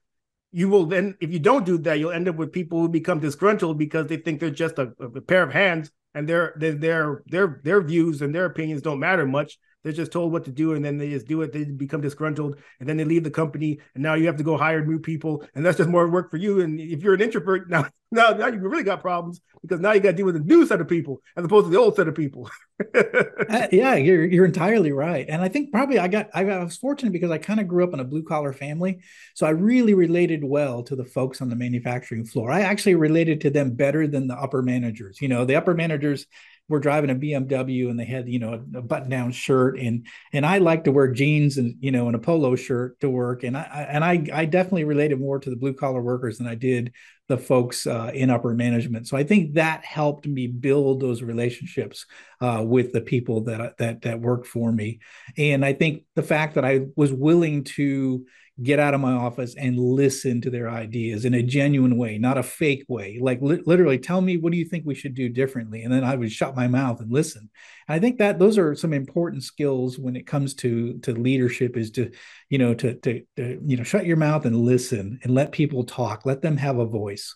you 0.53 0.69
will 0.69 0.87
then 0.87 1.17
if 1.21 1.33
you 1.33 1.39
don't 1.39 1.67
do 1.67 1.79
that 1.79 1.99
you'll 1.99 2.13
end 2.13 2.29
up 2.29 2.37
with 2.37 2.53
people 2.53 2.81
who 2.81 2.89
become 2.89 3.19
disgruntled 3.19 3.79
because 3.79 4.07
they 4.07 4.19
think 4.19 4.39
they're 4.39 4.51
just 4.51 4.79
a, 4.79 4.93
a 5.01 5.21
pair 5.21 5.43
of 5.43 5.53
hands 5.53 5.91
and 6.15 6.29
their 6.29 6.53
their 6.57 6.73
their 6.73 7.23
their 7.27 7.61
their 7.65 7.81
views 7.81 8.23
and 8.23 8.35
their 8.35 8.45
opinions 8.45 8.83
don't 8.83 9.01
matter 9.01 9.27
much. 9.27 9.59
They're 9.83 9.93
just 9.93 10.13
told 10.13 10.33
what 10.33 10.45
to 10.45 10.53
do, 10.53 10.75
and 10.75 10.85
then 10.85 10.99
they 10.99 11.11
just 11.11 11.27
do 11.27 11.43
it. 11.43 11.53
They 11.53 11.65
become 11.65 12.01
disgruntled, 12.01 12.59
and 12.79 12.89
then 12.89 12.97
they 12.97 13.05
leave 13.05 13.25
the 13.25 13.31
company, 13.31 13.81
and 13.95 14.03
now 14.03 14.15
you 14.15 14.27
have 14.27 14.37
to 14.37 14.45
go 14.45 14.57
hire 14.57 14.85
new 14.85 14.99
people, 14.99 15.45
and 15.55 15.65
that's 15.65 15.79
just 15.79 15.91
more 15.91 16.09
work 16.09 16.31
for 16.31 16.37
you. 16.37 16.61
And 16.61 16.79
if 16.81 17.03
you're 17.03 17.15
an 17.15 17.21
introvert 17.21 17.69
now, 17.71 17.87
now, 18.11 18.31
now 18.31 18.47
you 18.47 18.59
really 18.59 18.85
got 18.85 19.01
problems 19.01 19.41
because 19.63 19.81
now 19.81 19.93
you 19.93 20.01
got 20.01 20.11
to 20.11 20.17
deal 20.17 20.27
with 20.27 20.37
a 20.37 20.41
new 20.41 20.67
set 20.67 20.81
of 20.81 20.89
people 20.89 21.23
as 21.37 21.45
opposed 21.45 21.67
to 21.67 21.71
the 21.71 21.79
old 21.79 21.97
set 21.97 22.09
of 22.09 22.15
people. 22.15 22.51
uh, 22.95 23.69
yeah, 23.73 23.95
you're 23.95 24.25
you're 24.25 24.45
entirely 24.45 24.93
right, 24.93 25.27
and 25.29 25.41
I 25.41 25.49
think 25.49 25.73
probably 25.73 25.99
I 25.99 26.09
got 26.09 26.29
I, 26.35 26.45
got, 26.45 26.61
I 26.61 26.65
was 26.65 26.77
fortunate 26.77 27.13
because 27.13 27.31
I 27.31 27.39
kind 27.39 27.59
of 27.59 27.69
grew 27.69 27.85
up 27.85 27.95
in 27.95 28.01
a 28.01 28.05
blue 28.05 28.23
collar 28.23 28.53
family, 28.53 29.01
so 29.35 29.47
I 29.47 29.51
really 29.51 29.95
related 29.95 30.45
well 30.45 30.83
to 30.85 30.97
the 30.97 31.05
folks 31.05 31.41
on 31.41 31.49
the 31.49 31.57
manufacturing 31.57 32.25
floor. 32.25 32.51
I 32.51 32.61
actually 32.61 32.97
related 32.97 33.41
to 33.43 33.51
them 33.51 33.73
better 33.75 34.07
than 34.07 34.27
the 34.29 34.37
upper 34.37 34.63
managers. 34.63 35.21
You 35.21 35.29
know, 35.29 35.45
the 35.45 35.57
upper 35.57 35.75
managers 35.75 36.27
were 36.73 36.81
driving 36.81 37.11
a 37.11 37.15
BMW 37.15 37.91
and 37.91 38.01
they 38.01 38.05
had 38.05 38.29
you 38.29 38.39
know 38.39 38.55
a, 38.75 38.83
button 38.83 39.11
down 39.11 39.31
shirt 39.31 39.79
and 39.79 40.07
and 40.33 40.45
I 40.45 40.59
like 40.59 40.85
to 40.85 40.93
wear 40.93 41.13
jeans 41.13 41.59
and 41.59 41.77
you 41.81 41.93
know 41.93 42.07
and 42.07 42.17
a 42.17 42.19
polo 42.19 42.57
shirt 42.57 42.99
to 43.01 43.11
work. 43.11 43.45
And 43.45 43.57
I 43.57 43.87
and 43.89 44.03
I 44.03 44.27
I 44.33 44.45
definitely 44.47 44.85
related 44.85 45.21
more 45.21 45.39
to 45.39 45.51
the 45.51 45.57
blue 45.57 45.75
collar 45.75 46.01
workers 46.01 46.39
than 46.39 46.49
I 46.49 46.55
did 46.55 46.93
the 47.29 47.39
folks 47.39 47.87
uh, 47.87 48.11
in 48.13 48.31
upper 48.31 48.55
management. 48.55 49.07
So 49.09 49.17
I 49.17 49.25
think 49.25 49.55
that 49.55 49.85
helped 49.85 50.27
me 50.27 50.47
build 50.49 51.01
those 51.01 51.23
relationships 51.23 52.05
uh, 52.41 52.63
with 52.67 52.93
the 52.93 53.01
people 53.01 53.45
that 53.45 53.79
that 53.79 54.03
that 54.03 54.21
worked 54.21 54.47
for 54.47 54.73
me, 54.73 55.01
and 55.39 55.65
I 55.65 55.73
think 55.73 56.05
the 56.15 56.23
fact 56.23 56.55
that 56.57 56.65
I 56.65 56.87
was 56.97 57.13
willing 57.13 57.65
to 57.65 58.25
get 58.63 58.79
out 58.79 58.93
of 58.93 59.01
my 59.01 59.13
office 59.13 59.55
and 59.57 59.79
listen 59.79 60.41
to 60.43 60.51
their 60.51 60.69
ideas 60.69 61.25
in 61.25 61.33
a 61.33 61.43
genuine 61.43 61.97
way, 61.97 62.19
not 62.19 62.37
a 62.37 62.43
fake 62.43 62.85
way. 62.87 63.19
Like 63.21 63.41
li- 63.41 63.63
literally, 63.65 63.99
tell 63.99 64.21
me 64.21 64.37
what 64.37 64.53
do 64.53 64.59
you 64.59 64.67
think 64.67 64.85
we 64.85 64.95
should 64.95 65.15
do 65.15 65.29
differently, 65.29 65.83
and 65.83 65.93
then 65.93 66.05
I 66.05 66.17
would 66.17 66.31
shut 66.31 66.57
my 66.57 66.69
mouth 66.69 67.01
and 67.01 67.11
listen. 67.11 67.51
I 67.89 67.99
think 67.99 68.19
that 68.19 68.39
those 68.39 68.59
are 68.59 68.75
some 68.75 68.93
important 68.93 69.43
skills 69.43 69.99
when 69.99 70.17
it 70.17 70.27
comes 70.27 70.55
to 70.57 70.99
to 71.01 71.13
leadership. 71.13 71.77
Is 71.77 71.91
to 71.93 72.11
you 72.49 72.59
know 72.59 72.75
to, 72.75 72.95
to 72.95 73.23
to 73.37 73.61
you 73.65 73.77
know 73.77 73.83
shut 73.83 74.07
your 74.07 74.17
mouth 74.17 74.45
and 74.45 74.57
listen 74.57 75.19
and 75.23 75.35
let 75.35 75.53
people 75.53 75.85
talk, 75.85 76.25
let 76.25 76.43
them 76.43 76.57
have 76.57 76.79
a 76.79 76.87
voice. 76.87 77.35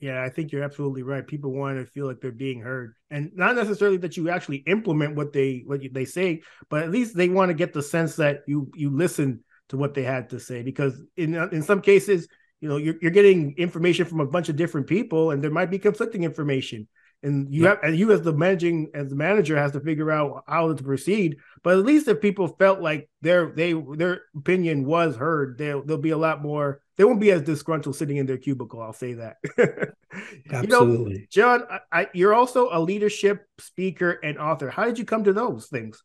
Yeah, 0.00 0.22
I 0.22 0.28
think 0.28 0.52
you're 0.52 0.62
absolutely 0.62 1.02
right. 1.02 1.26
People 1.26 1.52
want 1.52 1.78
to 1.78 1.84
feel 1.84 2.06
like 2.06 2.20
they're 2.20 2.30
being 2.30 2.60
heard, 2.60 2.94
and 3.10 3.32
not 3.34 3.56
necessarily 3.56 3.96
that 3.98 4.16
you 4.16 4.30
actually 4.30 4.58
implement 4.58 5.16
what 5.16 5.32
they 5.32 5.62
what 5.66 5.80
they 5.92 6.04
say, 6.04 6.42
but 6.70 6.82
at 6.82 6.90
least 6.90 7.16
they 7.16 7.28
want 7.28 7.48
to 7.50 7.54
get 7.54 7.72
the 7.72 7.82
sense 7.82 8.16
that 8.16 8.42
you 8.46 8.70
you 8.74 8.90
listen 8.90 9.42
to 9.68 9.76
what 9.76 9.94
they 9.94 10.02
had 10.02 10.30
to 10.30 10.40
say 10.40 10.62
because 10.62 11.00
in 11.16 11.34
in 11.34 11.62
some 11.62 11.80
cases 11.80 12.28
you 12.60 12.68
know 12.68 12.76
you're, 12.76 12.96
you're 13.00 13.10
getting 13.10 13.54
information 13.56 14.04
from 14.04 14.20
a 14.20 14.26
bunch 14.26 14.48
of 14.48 14.56
different 14.56 14.86
people 14.86 15.30
and 15.30 15.42
there 15.42 15.50
might 15.50 15.70
be 15.70 15.78
conflicting 15.78 16.24
information 16.24 16.88
and 17.22 17.52
you 17.52 17.64
yeah. 17.64 17.70
have 17.70 17.78
and 17.82 17.96
you 17.96 18.12
as 18.12 18.22
the 18.22 18.32
managing 18.32 18.90
as 18.94 19.08
the 19.10 19.16
manager 19.16 19.56
has 19.56 19.72
to 19.72 19.80
figure 19.80 20.10
out 20.10 20.44
how 20.46 20.72
to 20.72 20.82
proceed. 20.82 21.36
But 21.62 21.78
at 21.78 21.84
least 21.84 22.08
if 22.08 22.20
people 22.20 22.48
felt 22.48 22.80
like 22.80 23.08
their 23.22 23.50
they 23.50 23.72
their 23.72 24.22
opinion 24.36 24.84
was 24.84 25.16
heard, 25.16 25.58
there 25.58 25.80
there'll 25.80 26.00
be 26.00 26.10
a 26.10 26.18
lot 26.18 26.42
more. 26.42 26.80
They 26.96 27.04
won't 27.04 27.20
be 27.20 27.30
as 27.30 27.42
disgruntled 27.42 27.96
sitting 27.96 28.16
in 28.16 28.26
their 28.26 28.38
cubicle. 28.38 28.82
I'll 28.82 28.92
say 28.92 29.14
that. 29.14 29.36
Absolutely, 30.50 31.12
you 31.12 31.18
know, 31.18 31.26
John. 31.30 31.64
I, 31.70 31.80
I, 31.92 32.06
you're 32.12 32.34
also 32.34 32.68
a 32.70 32.80
leadership 32.80 33.46
speaker 33.58 34.12
and 34.22 34.38
author. 34.38 34.70
How 34.70 34.84
did 34.84 34.98
you 34.98 35.04
come 35.04 35.24
to 35.24 35.32
those 35.32 35.66
things? 35.66 36.02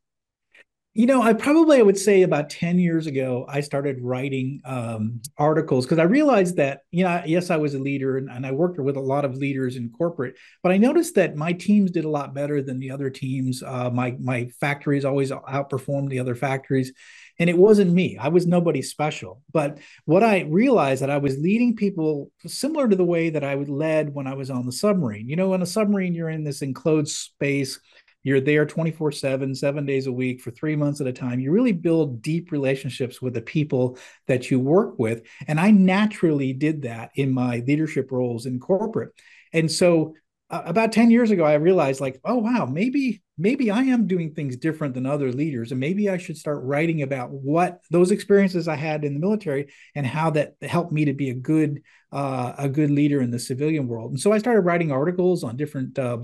You 0.95 1.07
know, 1.07 1.23
I 1.23 1.33
probably 1.33 1.79
I 1.79 1.81
would 1.81 1.97
say 1.97 2.21
about 2.21 2.51
10 2.51 2.77
years 2.77 3.07
ago, 3.07 3.47
I 3.50 3.62
started 3.62 3.97
writing 4.00 4.62
um, 4.63 5.21
articles 5.39 5.85
because 5.85 5.97
I 5.97 6.03
realized 6.03 6.57
that, 6.57 6.81
you 6.91 7.03
know, 7.03 7.23
yes, 7.25 7.50
I 7.50 7.57
was 7.57 7.73
a 7.73 7.79
leader 7.79 8.17
and, 8.17 8.29
and, 8.29 8.45
I 8.45 8.51
worked 8.51 8.79
with 8.79 8.95
a 8.95 9.01
lot 9.01 9.25
of 9.25 9.35
leaders 9.35 9.75
in 9.75 9.89
corporate, 9.89 10.35
but 10.62 10.71
I 10.71 10.77
noticed 10.77 11.15
that 11.15 11.35
my 11.35 11.51
teams 11.51 11.89
did 11.89 12.05
a 12.05 12.09
lot 12.09 12.35
better 12.35 12.62
than 12.62 12.77
the 12.77 12.91
other 12.91 13.09
teams. 13.09 13.63
Uh, 13.63 13.89
my 13.89 14.15
my 14.19 14.50
factories 14.59 15.03
always 15.03 15.31
outperformed 15.31 16.09
the 16.09 16.19
other 16.19 16.35
factories. 16.35 16.93
And 17.39 17.50
it 17.50 17.57
wasn't 17.57 17.91
me. 17.91 18.17
I 18.19 18.27
was 18.27 18.45
nobody 18.45 18.83
special. 18.83 19.41
But 19.51 19.79
what 20.05 20.21
I 20.21 20.41
realized 20.41 21.01
that 21.01 21.09
I 21.09 21.17
was 21.17 21.39
leading 21.39 21.75
people 21.75 22.31
similar 22.45 22.88
to 22.88 22.95
the 22.95 23.03
way 23.03 23.31
that 23.31 23.43
I 23.43 23.55
would 23.55 23.69
led 23.69 24.13
when 24.13 24.27
I 24.27 24.35
was 24.35 24.51
on 24.51 24.67
the 24.67 24.71
submarine. 24.71 25.27
You 25.27 25.38
know, 25.38 25.55
in 25.55 25.63
a 25.63 25.65
submarine, 25.65 26.13
you're 26.13 26.29
in 26.29 26.43
this 26.43 26.62
enclosed 26.62 27.09
space 27.09 27.79
you're 28.24 28.42
there 28.42 28.65
24 28.65 29.12
7, 29.12 29.53
seven 29.53 29.86
days 29.86 30.08
a 30.08 30.12
week 30.12 30.42
for 30.42 30.51
three 30.51 30.75
months 30.75 31.01
at 31.01 31.08
a 31.08 31.13
time. 31.13 31.39
You 31.39 31.51
really 31.51 31.74
build 31.74 32.22
deep 32.22 32.51
relationships 32.51 33.22
with 33.22 33.34
the 33.34 33.42
people 33.42 33.98
that 34.27 34.50
you 34.50 34.60
work 34.60 34.98
with. 34.98 35.24
And 35.48 35.60
I 35.60 35.72
naturally 35.72 36.53
did 36.53 36.84
that 36.84 37.12
in 37.15 37.32
my 37.32 37.63
leadership 37.68 38.12
roles 38.12 38.46
in 38.46 38.60
corporate. 38.60 39.12
And 39.51 39.72
so 39.72 40.15
uh, 40.50 40.62
about 40.65 40.92
10 40.92 41.10
years 41.10 41.32
ago, 41.32 41.44
I 41.44 41.56
realized 41.56 42.00
like, 42.00 42.20
oh, 42.24 42.38
wow, 42.38 42.65
maybe, 42.65 43.24
maybe 43.38 43.72
I 43.72 43.84
am 43.84 44.08
doing 44.08 44.34
things 44.34 44.56
different 44.56 44.94
than 44.94 45.06
other 45.06 45.32
leaders. 45.32 45.72
And 45.72 45.80
maybe 45.80 46.10
I 46.10 46.18
should 46.18 46.38
start 46.38 46.63
writing 46.63 47.01
about 47.01 47.32
what 47.32 47.80
those 47.89 48.12
experiences 48.12 48.68
I 48.68 48.75
had 48.75 49.03
in 49.03 49.15
the 49.15 49.20
military 49.20 49.74
and 49.96 50.06
how 50.06 50.30
that 50.32 50.56
helped 50.62 50.92
me 50.92 51.06
to 51.06 51.13
be 51.13 51.30
a 51.30 51.34
good, 51.34 51.82
uh, 52.12 52.53
a 52.58 52.70
good 52.70 52.92
leader 52.92 53.22
in 53.22 53.32
the 53.32 53.39
civilian 53.39 53.88
world. 53.88 54.12
And 54.12 54.20
so 54.20 54.32
I 54.32 54.38
started 54.38 54.62
writing 54.62 54.92
articles 54.92 55.44
on 55.44 55.58
different, 55.58 55.98
uh, 55.98 56.20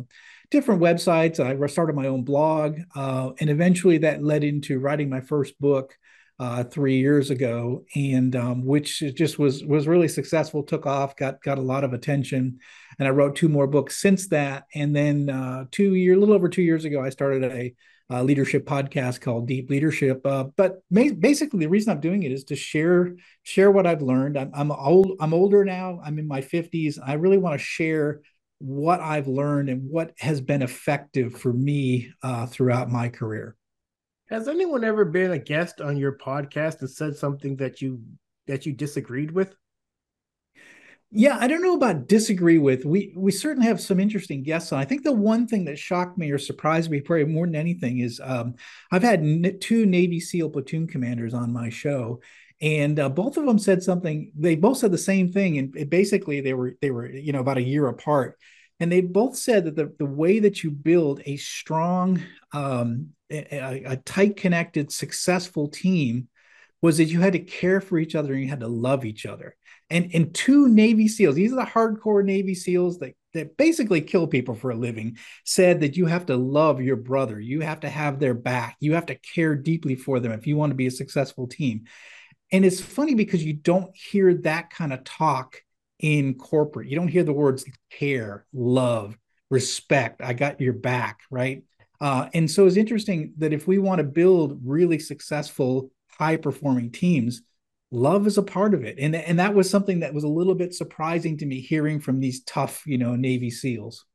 different 0.52 0.82
websites. 0.82 1.40
I 1.40 1.66
started 1.68 1.96
my 1.96 2.08
own 2.08 2.24
blog, 2.24 2.80
uh, 2.96 3.32
and 3.40 3.50
eventually 3.50 4.00
that 4.00 4.24
led 4.24 4.44
into 4.44 4.80
writing 4.80 5.10
my 5.10 5.22
first 5.22 5.60
book 5.60 5.96
uh, 6.40 6.64
three 6.64 6.98
years 6.98 7.30
ago, 7.30 7.86
and 7.96 8.36
um, 8.36 8.66
which 8.66 9.00
just 9.16 9.38
was 9.38 9.64
was 9.64 9.88
really 9.88 10.08
successful. 10.08 10.64
Took 10.64 10.86
off, 10.86 11.16
got 11.16 11.42
got 11.44 11.58
a 11.58 11.62
lot 11.62 11.84
of 11.84 11.94
attention, 11.94 12.60
and 12.98 13.08
I 13.08 13.12
wrote 13.12 13.36
two 13.36 13.50
more 13.50 13.68
books 13.68 14.02
since 14.02 14.30
that. 14.30 14.64
And 14.74 14.96
then 14.96 15.30
uh, 15.30 15.66
two 15.72 15.96
year, 15.96 16.14
a 16.14 16.18
little 16.18 16.36
over 16.36 16.48
two 16.48 16.62
years 16.62 16.86
ago, 16.86 17.02
I 17.02 17.10
started 17.10 17.44
a 17.44 17.74
uh, 18.12 18.24
leadership 18.24 18.66
podcast 18.66 19.22
called 19.22 19.48
Deep 19.48 19.70
Leadership. 19.70 20.26
Uh, 20.26 20.46
but 20.56 20.82
ma- 20.90 21.14
basically, 21.20 21.60
the 21.60 21.70
reason 21.70 21.92
I'm 21.92 22.02
doing 22.02 22.24
it 22.24 22.32
is 22.32 22.46
to 22.46 22.56
share 22.56 23.16
share 23.44 23.70
what 23.70 23.86
I've 23.86 24.02
learned. 24.02 24.38
I'm, 24.38 24.52
I'm 24.54 24.72
old. 24.72 25.18
I'm 25.20 25.34
older 25.34 25.66
now. 25.66 26.00
I'm 26.04 26.18
in 26.20 26.28
my 26.28 26.42
50s. 26.42 26.98
I 27.06 27.14
really 27.14 27.38
want 27.38 27.60
to 27.60 27.64
share 27.64 28.22
what 28.60 29.00
I've 29.00 29.28
learned 29.28 29.70
and 29.70 29.90
what 29.90 30.14
has 30.20 30.42
been 30.42 30.62
effective 30.62 31.34
for 31.34 31.52
me 31.52 32.12
uh, 32.22 32.46
throughout 32.46 32.92
my 32.92 33.10
career. 33.10 33.56
Has 34.30 34.48
anyone 34.48 34.84
ever 34.84 35.06
been 35.06 35.32
a 35.32 35.40
guest 35.40 35.82
on 35.82 35.98
your 35.98 36.18
podcast 36.18 36.82
and 36.82 36.90
said 36.90 37.16
something 37.16 37.56
that 37.58 37.82
you 37.82 38.02
that 38.46 38.66
you 38.66 38.74
disagreed 38.74 39.32
with? 39.32 39.56
Yeah, 41.12 41.38
I 41.40 41.48
don't 41.48 41.64
know 41.64 41.74
about 41.74 42.08
disagree 42.08 42.60
with. 42.60 42.86
We 42.86 43.14
we 43.18 43.32
certainly 43.32 43.68
have 43.68 43.82
some 43.82 44.00
interesting 44.00 44.44
guests 44.44 44.72
on. 44.72 44.80
I 44.80 44.86
think 44.86 45.04
the 45.04 45.12
one 45.12 45.48
thing 45.48 45.66
that 45.66 45.80
shocked 45.80 46.20
me 46.20 46.30
or 46.30 46.38
surprised 46.38 46.92
me 46.92 47.02
probably 47.02 47.26
more 47.26 47.48
than 47.48 47.56
anything 47.56 48.00
is 48.00 48.22
um, 48.24 48.54
I've 48.92 49.02
had 49.02 49.60
two 49.60 49.88
Navy 49.88 50.20
SEAL 50.20 50.52
platoon 50.52 50.86
commanders 50.86 51.34
on 51.34 51.52
my 51.52 51.70
show, 51.70 52.22
and 52.62 53.00
uh, 53.00 53.10
both 53.10 53.38
of 53.38 53.46
them 53.46 53.60
said 53.60 53.82
something 53.82 54.32
they 54.38 54.56
both 54.56 54.78
said 54.78 54.92
the 54.92 54.98
same 54.98 55.32
thing 55.32 55.58
and 55.58 55.90
basically 55.90 56.42
they 56.42 56.54
were 56.54 56.76
they 56.82 56.92
were 56.92 57.10
you 57.10 57.32
know 57.32 57.40
about 57.40 57.58
a 57.58 57.64
year 57.64 57.88
apart. 57.88 58.38
And 58.82 58.90
they 58.90 59.02
both 59.02 59.36
said 59.36 59.66
that 59.66 59.76
the, 59.76 59.94
the 60.00 60.06
way 60.06 60.40
that 60.40 60.64
you 60.64 60.72
build 60.72 61.22
a 61.26 61.36
strong 61.36 62.22
um, 62.54 63.10
a, 63.30 63.84
a 63.86 63.98
tight 63.98 64.38
connected 64.38 64.92
successful 64.92 65.68
team 65.68 66.30
was 66.82 66.98
that 66.98 67.06
you 67.06 67.20
had 67.20 67.34
to 67.34 67.40
care 67.40 67.82
for 67.82 67.98
each 67.98 68.16
other 68.16 68.34
and 68.34 68.42
you 68.42 68.48
had 68.48 68.62
to 68.62 68.70
love 68.70 69.04
each 69.04 69.26
other. 69.26 69.56
And 69.90 70.12
and 70.14 70.34
two 70.34 70.68
navy 70.68 71.08
seals 71.08 71.36
these 71.36 71.54
are 71.54 71.58
the 71.58 71.64
hardcore 71.64 72.24
navy 72.24 72.56
seals 72.56 73.00
that 73.00 73.16
that 73.34 73.58
basically 73.58 74.02
kill 74.02 74.28
people 74.28 74.56
for 74.56 74.72
a 74.72 74.76
living 74.76 75.18
said 75.46 75.82
that 75.82 75.96
you 75.96 76.08
have 76.08 76.26
to 76.28 76.36
love 76.36 76.82
your 76.82 76.96
brother 76.96 77.40
you 77.40 77.62
have 77.62 77.80
to 77.82 77.90
have 77.90 78.20
their 78.20 78.34
back 78.34 78.76
you 78.80 78.94
have 78.94 79.06
to 79.08 79.16
care 79.16 79.56
deeply 79.56 79.96
for 79.96 80.20
them 80.20 80.32
if 80.32 80.48
you 80.48 80.58
want 80.58 80.72
to 80.72 80.76
be 80.76 80.88
a 80.88 80.92
successful 80.92 81.48
team 81.48 81.86
and 82.52 82.66
it's 82.66 82.82
funny 82.82 83.16
because 83.16 83.44
you 83.44 83.54
don't 83.54 83.96
hear 83.96 84.34
that 84.34 84.70
kind 84.72 84.94
of 84.94 85.04
talk 85.04 85.62
in 86.00 86.36
corporate. 86.36 86.88
You 86.88 86.96
don't 86.96 87.08
hear 87.08 87.24
the 87.24 87.34
words 87.34 87.66
care, 87.92 88.46
love, 88.54 89.18
respect. 89.50 90.22
I 90.22 90.34
got 90.34 90.62
your 90.62 90.74
back, 90.74 91.20
right? 91.30 91.64
Uh, 92.02 92.30
and 92.34 92.50
so 92.50 92.66
it's 92.66 92.78
interesting 92.78 93.34
that 93.38 93.54
if 93.54 93.68
we 93.68 93.78
want 93.78 94.00
to 94.00 94.06
build 94.06 94.62
really 94.64 95.00
successful, 95.00 95.92
high 96.08 96.38
performing 96.38 96.92
teams, 96.92 97.42
love 97.92 98.26
is 98.26 98.38
a 98.38 98.44
part 98.44 98.74
of 98.74 98.84
it. 98.84 98.98
And, 99.00 99.16
and 99.16 99.40
that 99.40 99.54
was 99.54 99.70
something 99.70 100.00
that 100.00 100.14
was 100.14 100.24
a 100.24 100.30
little 100.30 100.56
bit 100.56 100.74
surprising 100.74 101.38
to 101.38 101.46
me 101.46 101.60
hearing 101.60 102.00
from 102.00 102.20
these 102.20 102.44
tough, 102.44 102.84
you 102.86 102.98
know, 102.98 103.16
Navy 103.16 103.52
SEALs. 103.52 104.06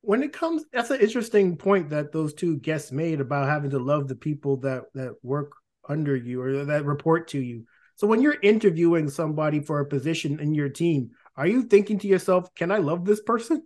When 0.00 0.22
it 0.22 0.32
comes, 0.32 0.64
that's 0.72 0.90
an 0.90 1.00
interesting 1.00 1.56
point 1.56 1.90
that 1.90 2.10
those 2.10 2.34
two 2.34 2.56
guests 2.56 2.90
made 2.90 3.20
about 3.20 3.48
having 3.48 3.70
to 3.70 3.78
love 3.78 4.08
the 4.08 4.16
people 4.16 4.56
that 4.58 4.84
that 4.94 5.14
work 5.22 5.52
under 5.88 6.16
you 6.16 6.42
or 6.42 6.64
that 6.64 6.84
report 6.84 7.28
to 7.28 7.40
you. 7.40 7.64
So 7.96 8.06
when 8.06 8.22
you're 8.22 8.38
interviewing 8.42 9.08
somebody 9.08 9.60
for 9.60 9.80
a 9.80 9.86
position 9.86 10.40
in 10.40 10.54
your 10.54 10.68
team, 10.68 11.10
are 11.36 11.46
you 11.46 11.62
thinking 11.62 11.98
to 12.00 12.08
yourself, 12.08 12.54
"Can 12.54 12.70
I 12.70 12.78
love 12.78 13.04
this 13.04 13.20
person?" 13.20 13.62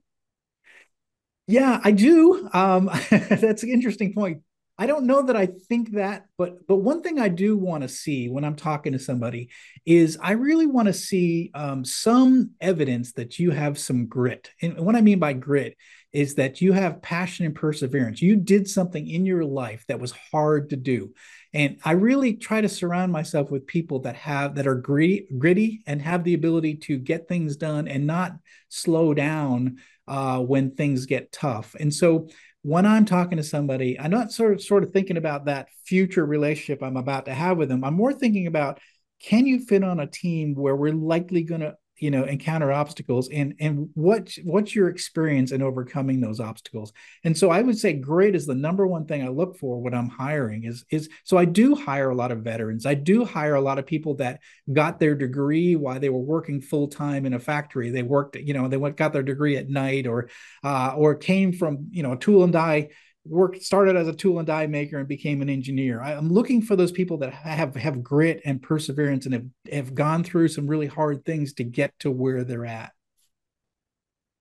Yeah, 1.47 1.81
I 1.83 1.93
do. 1.93 2.49
Um, 2.53 2.91
that's 3.11 3.63
an 3.63 3.71
interesting 3.71 4.13
point. 4.15 4.43
I 4.79 4.87
don't 4.87 5.07
know 5.07 5.23
that 5.23 5.37
I 5.37 5.47
think 5.47 5.93
that, 5.93 6.27
but 6.37 6.67
but 6.67 6.77
one 6.77 7.03
thing 7.03 7.19
I 7.19 7.29
do 7.29 7.57
want 7.57 7.83
to 7.83 7.89
see 7.89 8.29
when 8.29 8.45
I'm 8.45 8.57
talking 8.57 8.93
to 8.93 8.99
somebody 8.99 9.49
is 9.87 10.19
I 10.21 10.33
really 10.33 10.67
want 10.67 10.87
to 10.89 10.93
see 10.93 11.51
um, 11.55 11.83
some 11.85 12.51
evidence 12.61 13.13
that 13.13 13.39
you 13.39 13.53
have 13.53 13.79
some 13.79 14.07
grit. 14.07 14.51
And 14.61 14.79
what 14.79 14.95
I 14.95 15.01
mean 15.01 15.19
by 15.19 15.33
grit 15.33 15.79
is 16.13 16.35
that 16.35 16.61
you 16.61 16.73
have 16.73 17.01
passion 17.01 17.47
and 17.47 17.55
perseverance. 17.55 18.21
You 18.21 18.37
did 18.37 18.69
something 18.69 19.09
in 19.09 19.25
your 19.25 19.45
life 19.45 19.85
that 19.89 20.01
was 20.01 20.13
hard 20.13 20.71
to 20.71 20.77
do, 20.77 21.15
and 21.57 21.79
I 21.87 21.93
really 21.93 22.35
try 22.35 22.61
to 22.61 22.69
surround 22.69 23.13
myself 23.13 23.51
with 23.51 23.67
people 23.67 24.01
that 24.01 24.15
have 24.17 24.57
that 24.57 24.67
are 24.67 24.75
gritty, 24.75 25.83
and 25.87 26.03
have 26.03 26.23
the 26.23 26.35
ability 26.35 26.77
to 26.77 26.99
get 26.99 27.29
things 27.29 27.57
done 27.57 27.89
and 27.89 28.07
not 28.07 28.33
slow 28.69 29.15
down 29.15 29.79
uh, 30.07 30.39
when 30.41 30.73
things 30.73 31.07
get 31.07 31.33
tough. 31.33 31.75
And 31.81 31.93
so 31.93 32.29
when 32.61 32.85
I'm 32.85 33.07
talking 33.07 33.39
to 33.39 33.43
somebody, 33.43 33.99
I'm 33.99 34.11
not 34.11 34.33
sort 34.33 34.53
of 34.53 34.63
sort 34.63 34.83
of 34.83 34.91
thinking 34.91 35.17
about 35.17 35.47
that 35.47 35.69
future 35.87 36.27
relationship 36.27 36.83
I'm 36.83 36.99
about 36.99 37.25
to 37.25 37.33
have 37.33 37.57
with 37.57 37.71
them. 37.71 37.85
I'm 37.85 37.95
more 37.95 38.13
thinking 38.13 38.47
about 38.47 38.79
can 39.23 39.47
you 39.47 39.61
fit 39.61 39.83
on 39.83 39.99
a 39.99 40.07
team 40.07 40.55
where 40.55 40.77
we're 40.77 40.93
likely 40.93 41.43
going 41.43 41.63
to 41.63 41.77
you 41.99 42.11
know 42.11 42.25
encounter 42.25 42.73
obstacles 42.73 43.29
and 43.31 43.55
and 43.61 43.91
what 43.95 44.37
what's 44.45 44.75
your 44.75 44.89
experience 44.89 45.53
in 45.53 45.63
overcoming 45.63 46.21
those 46.21 46.41
obstacles? 46.41 46.93
And 47.25 47.37
so 47.37 47.51
i 47.51 47.61
would 47.61 47.79
say 47.79 47.93
grit 47.93 48.35
is 48.35 48.47
the 48.47 48.55
number 48.55 48.87
one 48.87 49.07
thing 49.07 49.23
i 49.23 49.29
look 49.29 49.57
for 49.59 49.81
when 49.81 49.95
i'm 49.95 50.09
hiring 50.09 50.65
is 50.65 50.85
is 50.91 51.09
so 51.25 51.37
i 51.37 51.45
do 51.45 51.75
hire 51.75 52.11
a 52.11 52.15
lot 52.15 52.33
of 52.33 52.43
veterans. 52.43 52.87
I 52.87 52.95
do 52.95 53.25
hire 53.25 53.55
a 53.55 53.61
lot 53.61 53.79
of 53.79 53.87
people 53.87 54.15
that 54.17 54.41
got 54.73 54.99
their 54.99 55.15
degree 55.15 55.77
while 55.77 56.01
they 56.01 56.09
were 56.09 56.21
working 56.21 56.61
full 56.61 56.89
time 56.89 57.27
in 57.27 57.35
a 57.35 57.39
factory. 57.39 57.91
They 57.91 58.03
worked 58.03 58.37
you 58.37 58.55
know 58.55 58.69
they 58.69 58.77
went 58.77 58.97
got 58.97 59.13
their 59.13 59.23
degree 59.23 59.57
at 59.57 59.69
night 59.69 60.07
or 60.07 60.29
uh, 60.65 60.95
or 60.97 61.15
came 61.15 61.53
from 61.53 61.89
you 61.91 62.03
know 62.03 62.15
tool 62.15 62.45
and 62.45 62.53
die 62.53 62.91
worked 63.29 63.63
started 63.63 63.97
as 63.97 64.09
a 64.09 64.13
tool 64.13 64.39
and 64.39 64.47
die 64.47 64.67
maker 64.67 64.99
and 64.99 65.09
became 65.09 65.43
an 65.43 65.49
engineer. 65.49 66.01
I, 66.01 66.13
am 66.13 66.29
looking 66.29 66.63
for 66.63 66.77
those 66.77 66.93
people 66.93 67.19
that 67.19 67.33
have 67.33 67.75
have 67.77 68.03
grit 68.03 68.43
and 68.45 68.63
perseverance 68.63 69.27
and 69.27 69.35
have, 69.35 69.47
have 69.73 69.95
gone 69.95 70.25
through 70.25 70.49
some 70.49 70.67
really 70.67 70.87
hard 70.87 71.25
things 71.25 71.55
to 71.55 71.65
get 71.65 71.99
to 72.01 72.11
where 72.11 72.45
they're 72.45 72.67
at. 72.67 72.93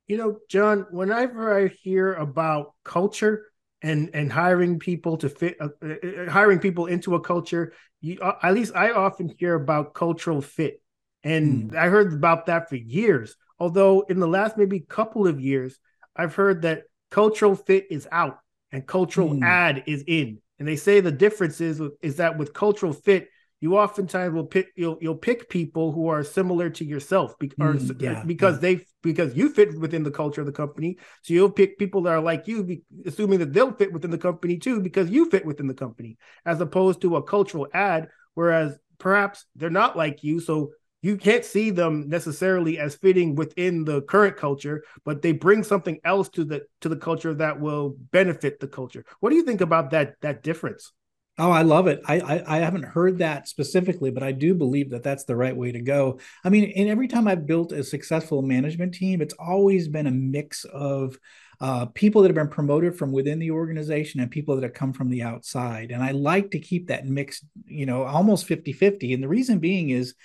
You 0.07 0.17
know, 0.17 0.37
John, 0.49 0.85
whenever 0.91 1.57
I 1.57 1.67
hear 1.67 2.13
about 2.13 2.73
culture 2.83 3.47
and 3.81 4.11
and 4.13 4.31
hiring 4.31 4.79
people 4.79 5.17
to 5.17 5.29
fit 5.29 5.57
uh, 5.59 5.69
uh, 5.83 5.87
uh 5.87 6.31
hiring 6.31 6.59
people 6.59 6.85
into 6.85 7.15
a 7.15 7.19
culture, 7.19 7.73
you, 8.01 8.19
uh, 8.19 8.35
at 8.43 8.53
least 8.53 8.75
I 8.75 8.91
often 8.91 9.33
hear 9.37 9.55
about 9.55 9.93
cultural 9.93 10.41
fit. 10.41 10.81
And 11.23 11.71
mm. 11.71 11.75
I 11.75 11.89
heard 11.89 12.13
about 12.13 12.45
that 12.45 12.69
for 12.69 12.75
years. 12.75 13.35
Although 13.59 14.01
in 14.01 14.19
the 14.19 14.27
last 14.27 14.57
maybe 14.57 14.79
couple 14.81 15.27
of 15.27 15.39
years, 15.39 15.79
I've 16.15 16.35
heard 16.35 16.61
that 16.63 16.83
cultural 17.09 17.55
fit 17.55 17.87
is 17.89 18.07
out 18.11 18.37
and 18.71 18.85
cultural 18.85 19.29
mm. 19.29 19.43
add 19.43 19.83
is 19.87 20.03
in. 20.07 20.39
And 20.59 20.67
they 20.67 20.75
say 20.75 20.99
the 20.99 21.11
difference 21.11 21.59
is 21.61 21.81
is 22.01 22.17
that 22.17 22.37
with 22.37 22.53
cultural 22.53 22.93
fit, 22.93 23.27
you 23.61 23.77
oftentimes 23.77 24.33
will 24.33 24.45
pick 24.45 24.69
you'll 24.75 24.97
you'll 25.01 25.15
pick 25.15 25.49
people 25.49 25.91
who 25.91 26.07
are 26.07 26.23
similar 26.23 26.69
to 26.69 26.85
yourself 26.85 27.37
be, 27.39 27.51
or, 27.59 27.73
mm, 27.73 28.01
yeah, 28.01 28.23
because 28.25 28.55
yeah. 28.55 28.61
they 28.61 28.85
because 29.01 29.35
you 29.35 29.49
fit 29.49 29.77
within 29.79 30.03
the 30.03 30.11
culture 30.11 30.41
of 30.41 30.47
the 30.47 30.53
company. 30.53 30.97
So 31.23 31.33
you'll 31.33 31.51
pick 31.51 31.77
people 31.77 32.01
that 32.03 32.11
are 32.11 32.21
like 32.21 32.47
you, 32.47 32.63
be, 32.63 32.83
assuming 33.05 33.39
that 33.39 33.53
they'll 33.53 33.73
fit 33.73 33.93
within 33.93 34.11
the 34.11 34.17
company 34.17 34.57
too, 34.57 34.81
because 34.81 35.09
you 35.09 35.29
fit 35.29 35.45
within 35.45 35.67
the 35.67 35.73
company, 35.73 36.17
as 36.45 36.61
opposed 36.61 37.01
to 37.01 37.15
a 37.17 37.23
cultural 37.23 37.67
add. 37.73 38.07
Whereas 38.33 38.77
perhaps 38.97 39.45
they're 39.55 39.69
not 39.69 39.95
like 39.95 40.23
you, 40.23 40.39
so 40.39 40.71
you 41.05 41.17
can't 41.17 41.45
see 41.45 41.69
them 41.69 42.09
necessarily 42.09 42.79
as 42.79 42.95
fitting 42.95 43.35
within 43.35 43.83
the 43.85 44.01
current 44.01 44.37
culture, 44.37 44.83
but 45.03 45.21
they 45.21 45.33
bring 45.33 45.63
something 45.63 45.99
else 46.03 46.29
to 46.29 46.43
the 46.43 46.63
to 46.81 46.89
the 46.89 46.95
culture 46.95 47.35
that 47.35 47.59
will 47.59 47.95
benefit 48.11 48.59
the 48.59 48.67
culture. 48.67 49.05
What 49.19 49.29
do 49.29 49.35
you 49.35 49.43
think 49.43 49.61
about 49.61 49.91
that 49.91 50.19
that 50.21 50.41
difference? 50.41 50.91
Oh, 51.37 51.51
I 51.51 51.61
love 51.61 51.87
it. 51.87 52.01
I, 52.07 52.19
I, 52.19 52.55
I 52.55 52.57
haven't 52.59 52.85
heard 52.85 53.19
that 53.19 53.47
specifically, 53.47 54.09
but 54.09 54.23
I 54.23 54.31
do 54.31 54.55
believe 54.55 54.91
that 54.91 55.03
that's 55.03 55.25
the 55.25 55.35
right 55.35 55.55
way 55.55 55.71
to 55.73 55.81
go. 55.81 56.19
I 56.43 56.49
mean, 56.49 56.71
and 56.75 56.89
every 56.89 57.09
time 57.09 57.27
I've 57.27 57.45
built 57.45 57.73
a 57.73 57.83
successful 57.83 58.41
management 58.41 58.93
team, 58.93 59.21
it's 59.21 59.33
always 59.37 59.89
been 59.89 60.07
a 60.07 60.11
mix 60.11 60.63
of 60.63 61.19
uh, 61.59 61.87
people 61.87 62.21
that 62.21 62.29
have 62.29 62.35
been 62.35 62.47
promoted 62.47 62.97
from 62.97 63.11
within 63.11 63.37
the 63.37 63.51
organization 63.51 64.21
and 64.21 64.31
people 64.31 64.55
that 64.55 64.63
have 64.63 64.73
come 64.73 64.93
from 64.93 65.09
the 65.09 65.23
outside. 65.23 65.91
And 65.91 66.01
I 66.01 66.11
like 66.11 66.51
to 66.51 66.59
keep 66.59 66.87
that 66.87 67.05
mix, 67.05 67.45
you 67.65 67.85
know, 67.85 68.03
almost 68.03 68.45
50 68.47 68.71
50. 68.71 69.13
And 69.13 69.21
the 69.21 69.27
reason 69.27 69.59
being 69.59 69.89
is 69.89 70.15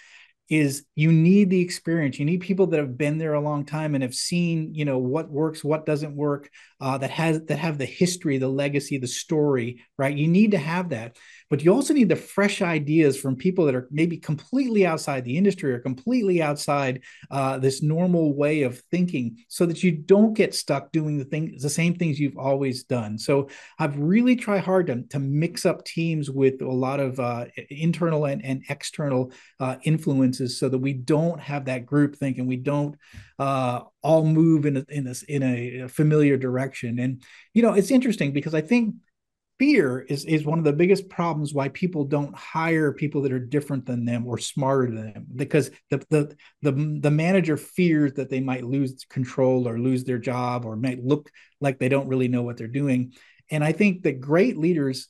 is 0.50 0.84
you 0.96 1.12
need 1.12 1.48
the 1.48 1.60
experience. 1.60 2.18
You 2.18 2.24
need 2.24 2.40
people 2.40 2.66
that 2.68 2.80
have 2.80 2.98
been 2.98 3.18
there 3.18 3.34
a 3.34 3.40
long 3.40 3.64
time 3.64 3.94
and 3.94 4.02
have 4.02 4.14
seen 4.14 4.74
you 4.74 4.84
know 4.84 4.98
what 4.98 5.30
works 5.30 5.62
what 5.62 5.86
doesn't 5.86 6.16
work 6.16 6.50
uh, 6.80 6.98
that 6.98 7.10
has 7.10 7.40
that 7.44 7.58
have 7.58 7.78
the 7.78 7.86
history 7.86 8.36
the 8.36 8.48
legacy 8.48 8.98
the 8.98 9.06
story 9.06 9.82
right? 9.96 10.16
You 10.16 10.26
need 10.26 10.50
to 10.50 10.58
have 10.58 10.90
that 10.90 11.16
but 11.50 11.64
you 11.64 11.74
also 11.74 11.92
need 11.92 12.08
the 12.08 12.16
fresh 12.16 12.62
ideas 12.62 13.20
from 13.20 13.36
people 13.36 13.66
that 13.66 13.74
are 13.74 13.88
maybe 13.90 14.16
completely 14.16 14.86
outside 14.86 15.24
the 15.24 15.36
industry 15.36 15.72
or 15.72 15.80
completely 15.80 16.40
outside 16.40 17.02
uh, 17.30 17.58
this 17.58 17.82
normal 17.82 18.34
way 18.34 18.62
of 18.62 18.78
thinking 18.90 19.36
so 19.48 19.66
that 19.66 19.82
you 19.82 19.90
don't 19.90 20.34
get 20.34 20.54
stuck 20.54 20.92
doing 20.92 21.18
the 21.18 21.24
thing 21.24 21.58
the 21.60 21.68
same 21.68 21.94
things 21.94 22.18
you've 22.18 22.38
always 22.38 22.84
done. 22.84 23.18
So 23.18 23.48
i've 23.78 23.98
really 23.98 24.36
tried 24.36 24.64
hard 24.64 24.86
to, 24.86 25.02
to 25.10 25.18
mix 25.18 25.66
up 25.66 25.84
teams 25.84 26.30
with 26.30 26.62
a 26.62 26.68
lot 26.68 27.00
of 27.00 27.18
uh, 27.18 27.46
internal 27.68 28.26
and, 28.26 28.44
and 28.44 28.62
external 28.68 29.32
uh, 29.58 29.76
influences 29.82 30.58
so 30.58 30.68
that 30.68 30.78
we 30.78 30.92
don't 30.92 31.40
have 31.40 31.64
that 31.64 31.84
group 31.84 32.16
think 32.16 32.38
and 32.38 32.46
we 32.46 32.56
don't 32.56 32.96
uh, 33.38 33.80
all 34.02 34.24
move 34.24 34.66
in 34.66 34.76
a, 34.76 34.84
in 34.88 35.04
this 35.04 35.22
in 35.24 35.42
a 35.42 35.88
familiar 35.88 36.36
direction. 36.36 36.98
And 36.98 37.22
you 37.54 37.62
know 37.62 37.72
it's 37.72 37.90
interesting 37.90 38.32
because 38.32 38.54
i 38.54 38.60
think 38.60 38.94
fear 39.60 40.00
is 40.08 40.24
is 40.24 40.46
one 40.46 40.58
of 40.58 40.64
the 40.64 40.72
biggest 40.72 41.10
problems 41.10 41.52
why 41.52 41.68
people 41.68 42.02
don't 42.06 42.34
hire 42.34 42.94
people 42.94 43.20
that 43.20 43.30
are 43.30 43.38
different 43.38 43.84
than 43.84 44.06
them 44.06 44.26
or 44.26 44.38
smarter 44.38 44.90
than 44.90 45.12
them 45.12 45.26
because 45.36 45.70
the 45.90 45.98
the 46.08 46.34
the, 46.62 46.98
the 47.02 47.10
manager 47.10 47.58
fears 47.58 48.14
that 48.14 48.30
they 48.30 48.40
might 48.40 48.64
lose 48.64 49.04
control 49.10 49.68
or 49.68 49.78
lose 49.78 50.02
their 50.02 50.18
job 50.18 50.64
or 50.64 50.76
might 50.76 51.04
look 51.04 51.30
like 51.60 51.78
they 51.78 51.90
don't 51.90 52.08
really 52.08 52.26
know 52.26 52.40
what 52.40 52.56
they're 52.56 52.68
doing. 52.68 53.12
And 53.50 53.62
i 53.62 53.72
think 53.72 54.04
that 54.04 54.22
great 54.22 54.56
leaders 54.56 55.08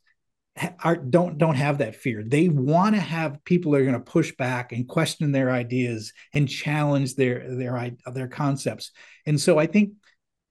are 0.83 0.97
don't 0.97 1.39
don't 1.39 1.55
have 1.55 1.79
that 1.79 1.95
fear. 1.95 2.25
They 2.27 2.49
want 2.49 2.97
to 2.97 3.01
have 3.01 3.45
people 3.45 3.71
that 3.71 3.83
are 3.83 3.85
going 3.85 3.95
to 3.95 4.01
push 4.01 4.35
back 4.37 4.73
and 4.73 4.89
question 4.89 5.31
their 5.31 5.53
ideas 5.53 6.13
and 6.35 6.49
challenge 6.49 7.15
their 7.15 7.57
their 7.57 7.93
their 8.13 8.29
concepts. 8.29 8.91
And 9.27 9.41
so 9.41 9.61
i 9.61 9.67
think 9.67 9.93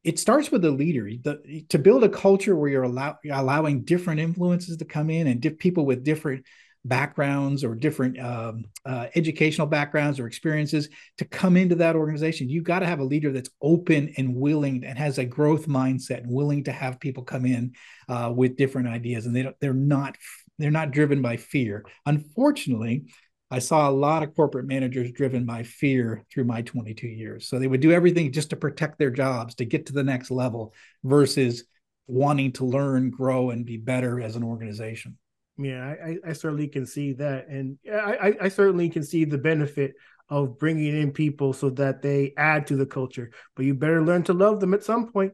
it 0.03 0.19
starts 0.19 0.51
with 0.51 0.61
the 0.61 0.71
leader. 0.71 1.09
The, 1.21 1.65
to 1.69 1.77
build 1.79 2.03
a 2.03 2.09
culture 2.09 2.55
where 2.55 2.69
you're, 2.69 2.83
allow, 2.83 3.17
allowing 3.31 3.83
different 3.83 4.19
influences 4.19 4.77
to 4.77 4.85
come 4.85 5.09
in 5.09 5.27
and 5.27 5.59
people 5.59 5.85
with 5.85 6.03
different 6.03 6.45
backgrounds 6.85 7.63
or 7.63 7.75
different 7.75 8.17
um, 8.19 8.63
uh, 8.85 9.07
educational 9.15 9.67
backgrounds 9.67 10.19
or 10.19 10.27
experiences 10.27 10.87
to 11.17 11.25
come 11.25 11.57
into 11.57 11.75
that 11.75 11.95
organization 11.95 12.47
you've 12.47 12.63
got 12.63 12.79
to 12.79 12.85
have 12.85 13.01
a 13.01 13.03
leader 13.03 13.33
that's 13.33 13.49
open 13.61 14.13
and 14.17 14.33
willing 14.33 14.85
and 14.85 14.97
has 14.97 15.17
a 15.17 15.25
growth 15.25 15.67
mindset 15.67 16.19
and 16.19 16.31
willing 16.31 16.63
to 16.63 16.71
have 16.71 16.99
people 16.99 17.21
come 17.21 17.45
in 17.45 17.73
uh, 18.07 18.31
with 18.33 18.55
different 18.55 18.87
ideas 18.87 19.25
and 19.25 19.35
they 19.35 19.43
don't, 19.43 19.55
they're 19.59 19.73
not 19.73 20.15
they're 20.57 20.71
not 20.71 20.91
driven 20.91 21.21
by 21.21 21.37
fear. 21.37 21.85
Unfortunately 22.05 23.05
I 23.51 23.59
saw 23.59 23.89
a 23.89 23.91
lot 23.91 24.21
of 24.21 24.35
corporate 24.35 24.67
managers 24.67 25.11
driven 25.11 25.45
by 25.45 25.63
fear 25.63 26.23
through 26.31 26.43
my 26.43 26.61
22 26.61 27.07
years. 27.07 27.47
So 27.47 27.57
they 27.57 27.67
would 27.67 27.81
do 27.81 27.91
everything 27.91 28.31
just 28.31 28.51
to 28.51 28.55
protect 28.55 28.99
their 28.99 29.09
jobs, 29.09 29.55
to 29.55 29.65
get 29.65 29.87
to 29.87 29.93
the 29.93 30.03
next 30.03 30.29
level 30.29 30.73
versus 31.03 31.63
wanting 32.07 32.51
to 32.53 32.65
learn, 32.65 33.09
grow, 33.09 33.49
and 33.49 33.65
be 33.65 33.77
better 33.77 34.21
as 34.21 34.35
an 34.35 34.43
organization. 34.43 35.17
Yeah, 35.57 35.83
I, 35.83 36.17
I 36.25 36.33
certainly 36.33 36.67
can 36.67 36.85
see 36.85 37.13
that. 37.13 37.47
And 37.47 37.77
I, 37.91 38.35
I 38.39 38.49
certainly 38.49 38.89
can 38.89 39.03
see 39.03 39.25
the 39.25 39.37
benefit 39.37 39.93
of 40.29 40.59
bringing 40.59 40.95
in 40.99 41.11
people 41.11 41.53
so 41.53 41.71
that 41.71 42.01
they 42.01 42.33
add 42.37 42.67
to 42.67 42.75
the 42.75 42.85
culture. 42.85 43.31
But 43.55 43.65
you 43.65 43.73
better 43.73 44.03
learn 44.03 44.23
to 44.23 44.33
love 44.33 44.59
them 44.59 44.73
at 44.73 44.83
some 44.83 45.11
point. 45.11 45.33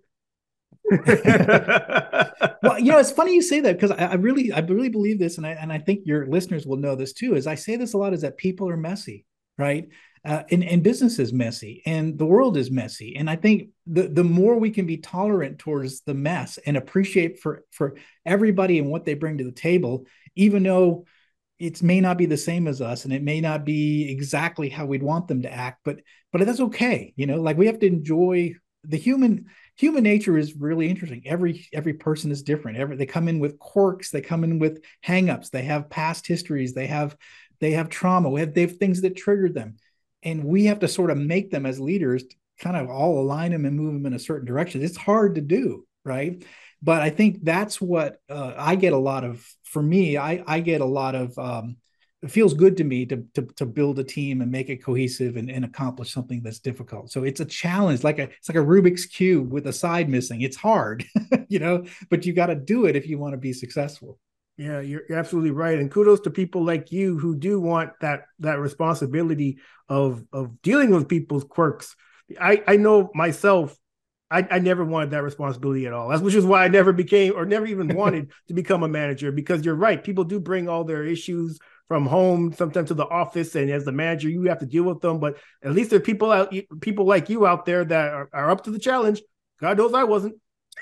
well, 2.62 2.80
you 2.80 2.92
know, 2.92 3.00
it's 3.00 3.12
funny 3.12 3.34
you 3.34 3.42
say 3.42 3.60
that 3.60 3.76
because 3.76 3.92
I, 3.92 4.06
I, 4.06 4.14
really, 4.16 4.52
I 4.52 4.60
really 4.60 4.90
believe 4.90 5.18
this, 5.20 5.38
and 5.38 5.46
I 5.46 5.52
and 5.52 5.72
I 5.72 5.80
think 5.80 6.02
your 6.06 6.28
listeners 6.28 6.68
will 6.68 6.78
know 6.78 6.96
this 6.96 7.14
too. 7.14 7.36
Is 7.36 7.48
I 7.48 7.56
say 7.56 7.76
this 7.76 7.94
a 7.94 7.98
lot 7.98 8.14
is 8.14 8.22
that 8.22 8.38
people 8.38 8.70
are 8.70 8.78
messy, 8.78 9.26
right? 9.58 9.90
Uh, 10.24 10.44
and, 10.50 10.64
and 10.64 10.84
business 10.84 11.20
is 11.20 11.34
messy, 11.34 11.82
and 11.86 12.18
the 12.18 12.26
world 12.26 12.58
is 12.58 12.70
messy. 12.70 13.16
And 13.16 13.30
I 13.30 13.36
think 13.36 13.70
the 13.88 14.08
the 14.08 14.24
more 14.24 14.60
we 14.60 14.70
can 14.70 14.86
be 14.86 14.98
tolerant 14.98 15.60
towards 15.60 16.02
the 16.02 16.14
mess 16.14 16.60
and 16.66 16.78
appreciate 16.78 17.40
for 17.40 17.64
for 17.72 17.96
everybody 18.26 18.78
and 18.78 18.90
what 18.90 19.06
they 19.06 19.16
bring 19.16 19.40
to 19.40 19.44
the 19.44 19.52
table, 19.52 20.06
even 20.36 20.64
though 20.64 21.06
it 21.58 21.82
may 21.82 22.02
not 22.02 22.18
be 22.18 22.26
the 22.26 22.38
same 22.38 22.68
as 22.68 22.82
us 22.82 23.06
and 23.06 23.14
it 23.14 23.24
may 23.24 23.40
not 23.40 23.66
be 23.66 24.12
exactly 24.12 24.70
how 24.70 24.86
we'd 24.86 25.02
want 25.02 25.28
them 25.28 25.42
to 25.42 25.54
act 25.54 25.80
but 25.86 26.00
but 26.34 26.46
that's 26.46 26.60
okay 26.60 27.14
you 27.16 27.26
know 27.26 27.42
like 27.42 27.58
we 27.58 27.68
have 27.68 27.80
to 27.80 27.88
enjoy 27.88 28.54
the 28.84 28.98
human 28.98 29.46
human 29.76 30.04
nature 30.04 30.38
is 30.38 30.56
really 30.56 30.90
interesting. 30.90 31.24
Every 31.26 31.68
every 31.74 31.94
person 31.94 32.32
is 32.32 32.44
different. 32.44 32.78
Every 32.78 32.96
they 32.96 33.06
come 33.06 33.28
in 33.28 33.40
with 33.40 33.60
quirks, 33.60 34.12
they 34.12 34.22
come 34.22 34.44
in 34.44 34.60
with 34.60 34.84
hangups, 35.06 35.50
they 35.50 35.64
have 35.64 35.90
past 35.90 36.28
histories, 36.28 36.74
they 36.74 36.88
have 36.88 37.16
they 37.60 37.72
have 37.72 37.90
trauma, 37.90 38.30
we 38.30 38.42
have 38.42 38.54
they 38.54 38.62
have 38.62 38.78
things 38.78 39.02
that 39.02 39.16
triggered 39.16 39.54
them. 39.54 39.78
And 40.24 40.44
we 40.44 40.66
have 40.66 40.80
to 40.80 40.88
sort 40.88 41.12
of 41.12 41.18
make 41.18 41.52
them 41.52 41.66
as 41.66 41.80
leaders 41.80 42.24
kind 42.60 42.76
of 42.76 42.90
all 42.90 43.20
align 43.20 43.52
them 43.52 43.66
and 43.66 43.78
move 43.78 43.94
them 43.94 44.06
in 44.06 44.14
a 44.14 44.20
certain 44.20 44.48
direction. 44.48 44.82
It's 44.82 44.98
hard 44.98 45.36
to 45.36 45.42
do, 45.42 45.86
right? 46.04 46.44
But 46.82 47.02
I 47.02 47.10
think 47.10 47.44
that's 47.44 47.80
what 47.80 48.18
uh, 48.30 48.54
I 48.58 48.76
get 48.76 48.94
a 48.94 48.98
lot 48.98 49.24
of. 49.24 49.46
For 49.64 49.82
me, 49.82 50.18
I 50.18 50.44
I 50.48 50.62
get 50.62 50.82
a 50.82 50.86
lot 50.86 51.16
of 51.16 51.38
um, 51.38 51.78
it 52.26 52.32
feels 52.32 52.56
good 52.56 52.76
to 52.78 52.84
me 52.84 53.06
to, 53.06 53.24
to, 53.36 53.44
to 53.56 53.66
build 53.68 54.00
a 54.00 54.04
team 54.04 54.42
and 54.42 54.52
make 54.52 54.70
it 54.70 54.84
cohesive 54.84 55.38
and, 55.38 55.50
and 55.50 55.64
accomplish 55.64 56.12
something 56.12 56.42
that's 56.42 56.58
difficult. 56.58 57.12
So 57.12 57.24
it's 57.24 57.40
a 57.40 57.46
challenge, 57.46 58.04
like 58.04 58.18
a 58.18 58.24
it's 58.24 58.50
like 58.50 58.58
a 58.58 58.66
Rubik's 58.66 59.06
cube 59.06 59.54
with 59.54 59.68
a 59.68 59.74
side 59.74 60.10
missing. 60.10 60.42
It's 60.42 60.58
hard, 60.58 61.06
you 61.48 61.60
know, 61.60 61.86
but 62.10 62.26
you 62.26 62.34
got 62.34 62.48
to 62.48 62.56
do 62.56 62.86
it 62.86 62.96
if 62.96 63.08
you 63.08 63.20
want 63.20 63.34
to 63.34 63.38
be 63.38 63.54
successful. 63.54 64.20
Yeah, 64.58 64.80
you're, 64.80 65.04
you're 65.08 65.20
absolutely 65.20 65.52
right, 65.52 65.78
and 65.78 65.92
kudos 65.92 66.22
to 66.22 66.32
people 66.32 66.66
like 66.66 66.92
you 66.92 67.20
who 67.20 67.36
do 67.36 67.60
want 67.60 67.92
that 68.02 68.24
that 68.40 68.58
responsibility 68.58 69.60
of 69.88 70.24
of 70.34 70.62
dealing 70.64 70.90
with 70.90 71.08
people's 71.08 71.44
quirks. 71.44 71.96
I 72.42 72.64
I 72.66 72.78
know 72.78 73.12
myself 73.14 73.78
I, 74.32 74.48
I, 74.50 74.60
never 74.60 74.84
wanted 74.84 75.12
that 75.12 75.24
responsibility 75.24 75.86
at 75.86 75.94
all. 75.94 76.10
That's 76.10 76.22
which 76.22 76.34
is 76.34 76.46
why 76.46 76.64
I 76.64 76.68
never 76.68 76.92
became 76.92 77.34
or 77.36 77.46
never 77.46 77.66
even 77.68 77.88
wanted 77.96 78.32
to 78.48 78.54
become 78.54 78.84
a 78.84 78.88
manager 78.88 79.32
because 79.32 79.64
you're 79.64 79.76
right. 79.76 80.04
People 80.04 80.24
do 80.24 80.40
bring 80.40 80.68
all 80.68 80.84
their 80.84 81.04
issues, 81.04 81.60
from 81.88 82.06
home, 82.06 82.52
sometimes 82.54 82.88
to 82.88 82.94
the 82.94 83.08
office, 83.08 83.56
and 83.56 83.70
as 83.70 83.86
the 83.86 83.92
manager, 83.92 84.30
you 84.30 84.44
have 84.44 84.60
to 84.60 84.66
deal 84.66 84.84
with 84.84 85.02
them. 85.02 85.20
But 85.20 85.38
at 85.64 85.74
least 85.74 85.92
there 85.92 85.98
are 85.98 86.04
people 86.04 86.32
out, 86.32 86.54
people 86.82 87.06
like 87.06 87.30
you 87.30 87.46
out 87.46 87.66
there 87.66 87.86
that 87.86 88.14
are, 88.14 88.30
are 88.34 88.52
up 88.52 88.64
to 88.64 88.72
the 88.72 88.80
challenge. 88.80 89.22
God 89.60 89.78
knows 89.78 89.94
I 89.94 90.04
wasn't. 90.04 90.36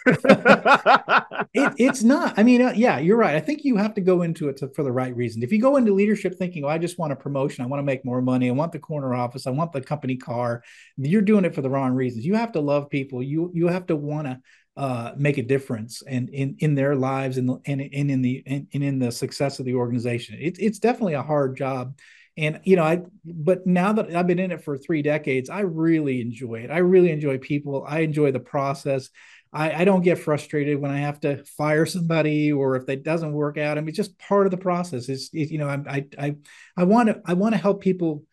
it, 1.53 1.73
it's 1.77 2.03
not. 2.03 2.37
I 2.37 2.43
mean, 2.43 2.61
uh, 2.61 2.73
yeah, 2.75 2.99
you're 2.99 3.17
right. 3.17 3.35
I 3.35 3.39
think 3.39 3.63
you 3.63 3.77
have 3.77 3.93
to 3.95 4.01
go 4.01 4.21
into 4.21 4.49
it 4.49 4.57
to, 4.57 4.67
for 4.69 4.83
the 4.83 4.91
right 4.91 5.15
reason. 5.15 5.43
If 5.43 5.51
you 5.51 5.61
go 5.61 5.77
into 5.77 5.93
leadership 5.93 6.37
thinking, 6.37 6.65
"Oh, 6.65 6.67
I 6.67 6.77
just 6.77 6.97
want 6.99 7.13
a 7.13 7.15
promotion, 7.15 7.63
I 7.63 7.67
want 7.67 7.79
to 7.79 7.85
make 7.85 8.03
more 8.03 8.21
money, 8.21 8.49
I 8.49 8.51
want 8.53 8.71
the 8.73 8.79
corner 8.79 9.13
office, 9.13 9.47
I 9.47 9.51
want 9.51 9.71
the 9.71 9.81
company 9.81 10.17
car," 10.17 10.63
you're 10.97 11.21
doing 11.21 11.45
it 11.45 11.55
for 11.55 11.61
the 11.61 11.69
wrong 11.69 11.93
reasons. 11.93 12.25
You 12.25 12.35
have 12.35 12.51
to 12.53 12.59
love 12.59 12.89
people. 12.89 13.23
You 13.23 13.51
you 13.53 13.67
have 13.67 13.85
to 13.87 13.95
want 13.95 14.27
to 14.27 14.39
uh, 14.75 15.11
make 15.15 15.37
a 15.37 15.43
difference 15.43 16.01
and 16.07 16.29
in 16.29 16.55
in 16.59 16.75
their 16.75 16.95
lives 16.95 17.37
and 17.37 17.49
and, 17.65 17.81
in 17.81 18.21
the 18.21 18.43
and 18.45 18.67
in 18.71 18.99
the 18.99 19.11
success 19.11 19.59
of 19.59 19.65
the 19.65 19.75
organization. 19.75 20.37
It's 20.39 20.59
it's 20.59 20.79
definitely 20.79 21.13
a 21.13 21.23
hard 21.23 21.55
job. 21.55 21.97
And 22.35 22.59
you 22.63 22.75
know, 22.75 22.83
I 22.83 23.01
but 23.23 23.67
now 23.67 23.93
that 23.93 24.15
I've 24.15 24.25
been 24.27 24.39
in 24.39 24.51
it 24.51 24.63
for 24.63 24.77
three 24.77 25.03
decades, 25.03 25.49
I 25.49 25.61
really 25.61 26.19
enjoy 26.21 26.55
it. 26.61 26.71
I 26.71 26.79
really 26.79 27.11
enjoy 27.11 27.37
people. 27.37 27.85
I 27.87 27.99
enjoy 27.99 28.31
the 28.31 28.39
process. 28.39 29.09
I, 29.53 29.81
I 29.81 29.85
don't 29.85 30.01
get 30.01 30.17
frustrated 30.17 30.79
when 30.79 30.91
I 30.91 30.97
have 30.97 31.19
to 31.21 31.43
fire 31.45 31.85
somebody 31.85 32.51
or 32.51 32.75
if 32.75 32.89
it 32.89 33.03
doesn't 33.03 33.33
work 33.33 33.57
out. 33.57 33.77
I 33.77 33.81
mean, 33.81 33.89
it's 33.89 33.97
just 33.97 34.17
part 34.17 34.47
of 34.47 34.51
the 34.51 34.57
process. 34.57 35.09
It's, 35.09 35.29
it, 35.31 35.51
you 35.51 35.59
know, 35.59 35.69
I 35.69 36.05
I 36.17 36.35
I 36.75 36.83
want 36.83 37.09
to 37.09 37.21
I 37.25 37.33
want 37.33 37.53
to 37.53 37.61
help 37.61 37.81
people 37.81 38.23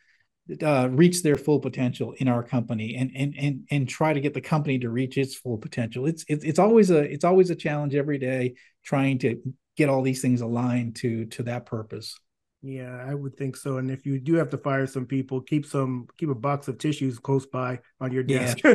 uh, 0.62 0.88
reach 0.90 1.22
their 1.22 1.36
full 1.36 1.60
potential 1.60 2.14
in 2.18 2.26
our 2.26 2.42
company 2.42 2.96
and 2.96 3.12
and 3.14 3.34
and 3.38 3.66
and 3.70 3.88
try 3.88 4.12
to 4.12 4.20
get 4.20 4.34
the 4.34 4.40
company 4.40 4.78
to 4.78 4.88
reach 4.88 5.18
its 5.18 5.34
full 5.34 5.58
potential. 5.58 6.06
It's 6.06 6.24
it's, 6.26 6.44
it's 6.44 6.58
always 6.58 6.90
a 6.90 7.00
it's 7.00 7.24
always 7.24 7.50
a 7.50 7.54
challenge 7.54 7.94
every 7.94 8.18
day 8.18 8.54
trying 8.82 9.18
to 9.18 9.40
get 9.76 9.88
all 9.88 10.02
these 10.02 10.22
things 10.22 10.40
aligned 10.40 10.96
to 10.96 11.26
to 11.26 11.42
that 11.44 11.66
purpose. 11.66 12.18
Yeah, 12.62 13.04
I 13.08 13.14
would 13.14 13.36
think 13.36 13.56
so. 13.56 13.78
And 13.78 13.90
if 13.90 14.04
you 14.04 14.18
do 14.18 14.34
have 14.34 14.50
to 14.50 14.58
fire 14.58 14.86
some 14.86 15.06
people, 15.06 15.40
keep 15.40 15.64
some 15.64 16.06
keep 16.18 16.28
a 16.28 16.34
box 16.34 16.68
of 16.68 16.76
tissues 16.76 17.18
close 17.18 17.46
by 17.46 17.80
on 18.00 18.12
your 18.12 18.22
desk. 18.22 18.58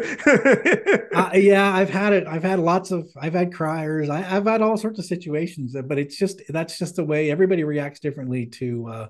Yeah, 1.15 1.21
uh, 1.21 1.31
yeah 1.35 1.73
I've 1.73 1.89
had 1.89 2.11
it. 2.11 2.27
I've 2.27 2.43
had 2.43 2.59
lots 2.59 2.91
of. 2.91 3.07
I've 3.15 3.33
had 3.33 3.53
criers. 3.53 4.09
I, 4.09 4.21
have 4.21 4.45
had 4.45 4.61
all 4.61 4.75
sorts 4.75 4.99
of 4.99 5.05
situations. 5.05 5.75
But 5.87 5.97
it's 5.97 6.17
just 6.17 6.41
that's 6.49 6.77
just 6.77 6.97
the 6.97 7.05
way 7.05 7.31
everybody 7.31 7.63
reacts 7.63 8.01
differently 8.01 8.47
to 8.47 8.87
uh, 8.87 9.07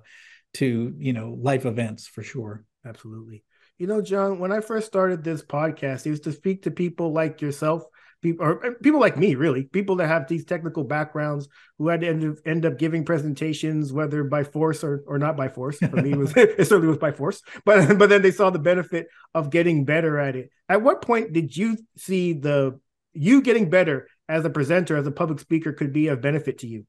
to 0.55 0.93
you 0.97 1.13
know 1.13 1.35
life 1.39 1.65
events 1.65 2.07
for 2.07 2.21
sure. 2.21 2.63
Absolutely. 2.85 3.43
You 3.77 3.87
know, 3.87 4.01
John, 4.01 4.39
when 4.39 4.51
I 4.51 4.59
first 4.59 4.87
started 4.87 5.23
this 5.23 5.41
podcast, 5.41 6.05
it 6.05 6.11
was 6.11 6.21
to 6.21 6.31
speak 6.31 6.63
to 6.63 6.71
people 6.71 7.11
like 7.11 7.41
yourself 7.41 7.83
people 8.25 8.45
or 8.45 8.65
uh, 8.65 8.71
people 8.81 8.99
like 8.99 9.17
me 9.17 9.35
really. 9.35 9.63
People 9.63 9.95
that 9.97 10.07
have 10.07 10.27
these 10.27 10.45
technical 10.45 10.83
backgrounds 10.83 11.47
who 11.77 11.87
had 11.87 12.01
to 12.01 12.07
end, 12.07 12.37
end 12.45 12.65
up 12.65 12.77
giving 12.77 13.05
presentations 13.05 13.93
whether 13.93 14.23
by 14.23 14.43
force 14.43 14.83
or, 14.83 15.03
or 15.07 15.17
not 15.19 15.37
by 15.37 15.47
force. 15.47 15.77
For 15.77 16.01
me 16.01 16.11
it 16.11 16.17
was 16.17 16.33
it 16.35 16.67
certainly 16.67 16.87
was 16.87 16.97
by 16.97 17.11
force. 17.11 17.41
But 17.63 17.97
but 17.97 18.09
then 18.09 18.21
they 18.21 18.31
saw 18.31 18.49
the 18.49 18.59
benefit 18.59 19.07
of 19.33 19.51
getting 19.51 19.85
better 19.85 20.19
at 20.19 20.35
it. 20.35 20.49
At 20.67 20.81
what 20.81 21.01
point 21.01 21.33
did 21.33 21.55
you 21.55 21.77
see 21.97 22.33
the 22.33 22.79
you 23.13 23.41
getting 23.41 23.69
better 23.69 24.07
as 24.27 24.43
a 24.43 24.49
presenter 24.49 24.97
as 24.97 25.07
a 25.07 25.11
public 25.11 25.39
speaker 25.39 25.71
could 25.71 25.93
be 25.93 26.07
of 26.07 26.21
benefit 26.21 26.59
to 26.59 26.67
you? 26.67 26.85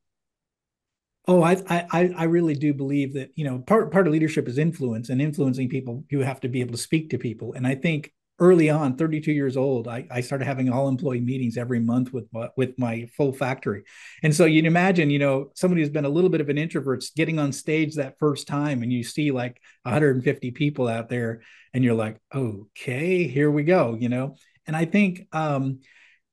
Oh, 1.29 1.43
I, 1.43 1.61
I 1.69 2.15
I 2.17 2.25
really 2.25 2.55
do 2.55 2.73
believe 2.73 3.15
that 3.15 3.31
you 3.35 3.45
know 3.45 3.59
part 3.59 3.93
part 3.93 4.07
of 4.07 4.13
leadership 4.13 4.49
is 4.49 4.59
influence, 4.59 5.11
and 5.11 5.21
influencing 5.21 5.69
people, 5.69 6.05
you 6.09 6.21
have 6.21 6.41
to 6.41 6.49
be 6.49 6.61
able 6.61 6.73
to 6.73 6.79
speak 6.79 7.11
to 7.11 7.19
people. 7.19 7.53
And 7.53 7.67
I 7.67 7.75
think 7.75 8.13
early 8.39 8.69
on 8.69 8.97
32 8.97 9.33
years 9.33 9.57
old 9.57 9.89
I, 9.89 10.07
I 10.11 10.21
started 10.21 10.45
having 10.45 10.71
all 10.71 10.89
employee 10.89 11.21
meetings 11.21 11.57
every 11.57 11.81
month 11.81 12.13
with 12.13 12.27
with 12.57 12.79
my 12.79 13.09
full 13.17 13.33
factory. 13.33 13.85
And 14.23 14.35
so 14.35 14.45
you'd 14.45 14.67
imagine 14.67 15.11
you 15.11 15.19
know 15.19 15.51
somebody 15.55 15.81
who's 15.81 15.91
been 15.91 16.05
a 16.05 16.11
little 16.11 16.31
bit 16.31 16.41
of 16.41 16.49
an 16.49 16.59
introvert 16.59 17.05
getting 17.17 17.39
on 17.39 17.53
stage 17.53 17.95
that 17.95 18.19
first 18.19 18.47
time 18.47 18.83
and 18.83 18.93
you 18.93 19.05
see 19.05 19.31
like 19.31 19.61
150 19.85 20.51
people 20.51 20.87
out 20.87 21.09
there 21.09 21.41
and 21.73 21.83
you're 21.83 21.95
like 21.95 22.19
okay 22.35 23.27
here 23.27 23.51
we 23.51 23.65
go 23.65 23.97
you 23.99 24.09
know? 24.09 24.37
And 24.67 24.77
i 24.77 24.85
think 24.85 25.29
um 25.33 25.81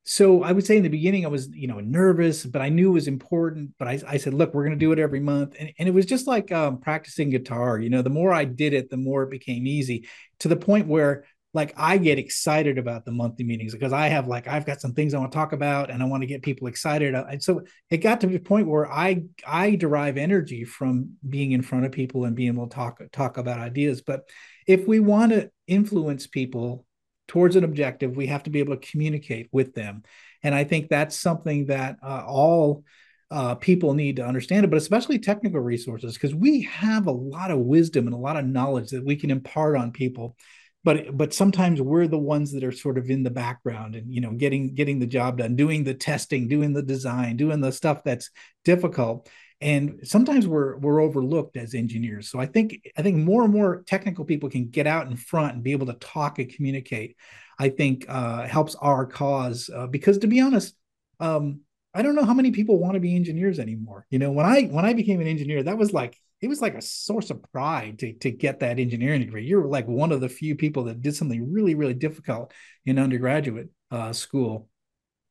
so 0.02 0.42
i 0.42 0.52
would 0.52 0.66
say 0.66 0.76
in 0.76 0.82
the 0.82 0.88
beginning 0.90 1.24
i 1.24 1.28
was 1.28 1.48
you 1.54 1.66
know 1.66 1.80
nervous 1.80 2.44
but 2.44 2.60
i 2.60 2.68
knew 2.68 2.90
it 2.90 2.94
was 2.94 3.08
important 3.08 3.70
but 3.78 3.88
i, 3.88 3.98
I 4.06 4.16
said 4.18 4.34
look 4.34 4.52
we're 4.52 4.64
going 4.64 4.78
to 4.78 4.84
do 4.84 4.92
it 4.92 4.98
every 4.98 5.20
month 5.20 5.54
and, 5.58 5.72
and 5.78 5.88
it 5.88 5.94
was 5.94 6.04
just 6.04 6.26
like 6.26 6.52
um, 6.52 6.78
practicing 6.78 7.30
guitar 7.30 7.78
you 7.78 7.88
know? 7.88 8.02
The 8.02 8.10
more 8.10 8.34
i 8.34 8.44
did 8.44 8.74
it 8.74 8.90
the 8.90 8.98
more 8.98 9.22
it 9.22 9.30
became 9.30 9.66
easy 9.66 10.06
to 10.40 10.48
the 10.48 10.56
point 10.56 10.88
where 10.88 11.24
like 11.54 11.72
I 11.76 11.98
get 11.98 12.18
excited 12.18 12.78
about 12.78 13.04
the 13.04 13.12
monthly 13.12 13.44
meetings 13.44 13.72
because 13.72 13.92
I 13.92 14.08
have 14.08 14.26
like 14.26 14.48
I've 14.48 14.66
got 14.66 14.80
some 14.80 14.92
things 14.92 15.14
I 15.14 15.18
want 15.18 15.30
to 15.30 15.36
talk 15.38 15.52
about 15.52 15.88
and 15.88 16.02
I 16.02 16.06
want 16.06 16.22
to 16.22 16.26
get 16.26 16.42
people 16.42 16.66
excited. 16.66 17.14
And 17.14 17.42
so 17.42 17.62
it 17.90 17.98
got 17.98 18.20
to 18.20 18.26
the 18.26 18.38
point 18.38 18.66
where 18.66 18.90
I 18.90 19.22
I 19.46 19.76
derive 19.76 20.16
energy 20.16 20.64
from 20.64 21.12
being 21.26 21.52
in 21.52 21.62
front 21.62 21.86
of 21.86 21.92
people 21.92 22.24
and 22.24 22.34
being 22.34 22.52
able 22.52 22.66
to 22.66 22.74
talk 22.74 23.00
talk 23.12 23.38
about 23.38 23.60
ideas. 23.60 24.02
But 24.02 24.28
if 24.66 24.86
we 24.86 24.98
want 24.98 25.32
to 25.32 25.50
influence 25.68 26.26
people 26.26 26.84
towards 27.28 27.54
an 27.56 27.64
objective, 27.64 28.16
we 28.16 28.26
have 28.26 28.42
to 28.42 28.50
be 28.50 28.58
able 28.58 28.76
to 28.76 28.90
communicate 28.90 29.48
with 29.52 29.74
them. 29.74 30.02
And 30.42 30.54
I 30.54 30.64
think 30.64 30.88
that's 30.88 31.16
something 31.16 31.66
that 31.66 31.96
uh, 32.02 32.24
all 32.26 32.84
uh, 33.30 33.54
people 33.54 33.94
need 33.94 34.16
to 34.16 34.26
understand 34.26 34.64
it, 34.64 34.70
but 34.70 34.76
especially 34.76 35.18
technical 35.18 35.60
resources, 35.60 36.14
because 36.14 36.34
we 36.34 36.62
have 36.62 37.06
a 37.06 37.12
lot 37.12 37.50
of 37.50 37.58
wisdom 37.58 38.06
and 38.06 38.14
a 38.14 38.18
lot 38.18 38.36
of 38.36 38.44
knowledge 38.44 38.90
that 38.90 39.04
we 39.04 39.16
can 39.16 39.30
impart 39.30 39.76
on 39.76 39.92
people 39.92 40.36
but 40.84 41.16
but 41.16 41.34
sometimes 41.34 41.80
we're 41.80 42.06
the 42.06 42.18
ones 42.18 42.52
that 42.52 42.62
are 42.62 42.72
sort 42.72 42.98
of 42.98 43.10
in 43.10 43.22
the 43.22 43.30
background 43.30 43.96
and 43.96 44.12
you 44.12 44.20
know 44.20 44.32
getting 44.32 44.74
getting 44.74 44.98
the 44.98 45.06
job 45.06 45.38
done 45.38 45.56
doing 45.56 45.82
the 45.82 45.94
testing 45.94 46.46
doing 46.46 46.72
the 46.72 46.82
design 46.82 47.36
doing 47.36 47.60
the 47.60 47.72
stuff 47.72 48.04
that's 48.04 48.30
difficult. 48.64 49.28
And 49.60 50.00
sometimes 50.02 50.46
we're 50.46 50.76
we're 50.76 51.00
overlooked 51.00 51.56
as 51.56 51.74
engineers. 51.74 52.30
So 52.30 52.38
i 52.38 52.46
think 52.46 52.86
i 52.96 53.02
think 53.02 53.16
more 53.16 53.44
and 53.44 53.52
more 53.52 53.82
technical 53.86 54.24
people 54.24 54.50
can 54.50 54.68
get 54.68 54.86
out 54.86 55.06
in 55.06 55.16
front 55.16 55.54
and 55.54 55.62
be 55.62 55.72
able 55.72 55.86
to 55.86 55.94
talk 55.94 56.38
and 56.38 56.54
communicate 56.54 57.16
i 57.58 57.68
think 57.68 58.04
uh, 58.08 58.46
helps 58.46 58.74
our 58.76 59.06
cause 59.06 59.70
uh, 59.74 59.86
because 59.86 60.18
to 60.18 60.26
be 60.26 60.40
honest 60.40 60.74
um, 61.20 61.60
i 61.94 62.02
don't 62.02 62.14
know 62.16 62.24
how 62.24 62.34
many 62.34 62.50
people 62.50 62.78
want 62.78 62.94
to 62.94 63.00
be 63.00 63.16
engineers 63.16 63.58
anymore. 63.58 64.06
You 64.10 64.18
know 64.18 64.32
when 64.32 64.44
i 64.44 64.62
when 64.64 64.84
i 64.84 64.92
became 64.92 65.20
an 65.20 65.28
engineer 65.28 65.62
that 65.62 65.78
was 65.78 65.92
like 65.92 66.18
it 66.40 66.48
was 66.48 66.60
like 66.60 66.74
a 66.74 66.82
source 66.82 67.30
of 67.30 67.42
pride 67.52 67.98
to, 68.00 68.12
to 68.14 68.30
get 68.30 68.60
that 68.60 68.78
engineering 68.78 69.20
degree. 69.20 69.46
You're 69.46 69.66
like 69.66 69.88
one 69.88 70.12
of 70.12 70.20
the 70.20 70.28
few 70.28 70.54
people 70.56 70.84
that 70.84 71.00
did 71.00 71.16
something 71.16 71.52
really, 71.52 71.74
really 71.74 71.94
difficult 71.94 72.52
in 72.84 72.98
undergraduate 72.98 73.70
uh, 73.90 74.12
school. 74.12 74.68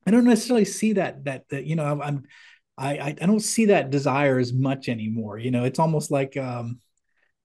I 0.07 0.11
don't 0.11 0.25
necessarily 0.25 0.65
see 0.65 0.93
that 0.93 1.25
that 1.25 1.47
that 1.49 1.65
you 1.65 1.75
know 1.75 2.01
I'm 2.01 2.23
I 2.77 3.15
I 3.21 3.25
don't 3.25 3.39
see 3.39 3.65
that 3.65 3.89
desire 3.89 4.39
as 4.39 4.51
much 4.51 4.89
anymore. 4.89 5.37
You 5.37 5.51
know, 5.51 5.63
it's 5.63 5.79
almost 5.79 6.11
like 6.11 6.35
um, 6.35 6.79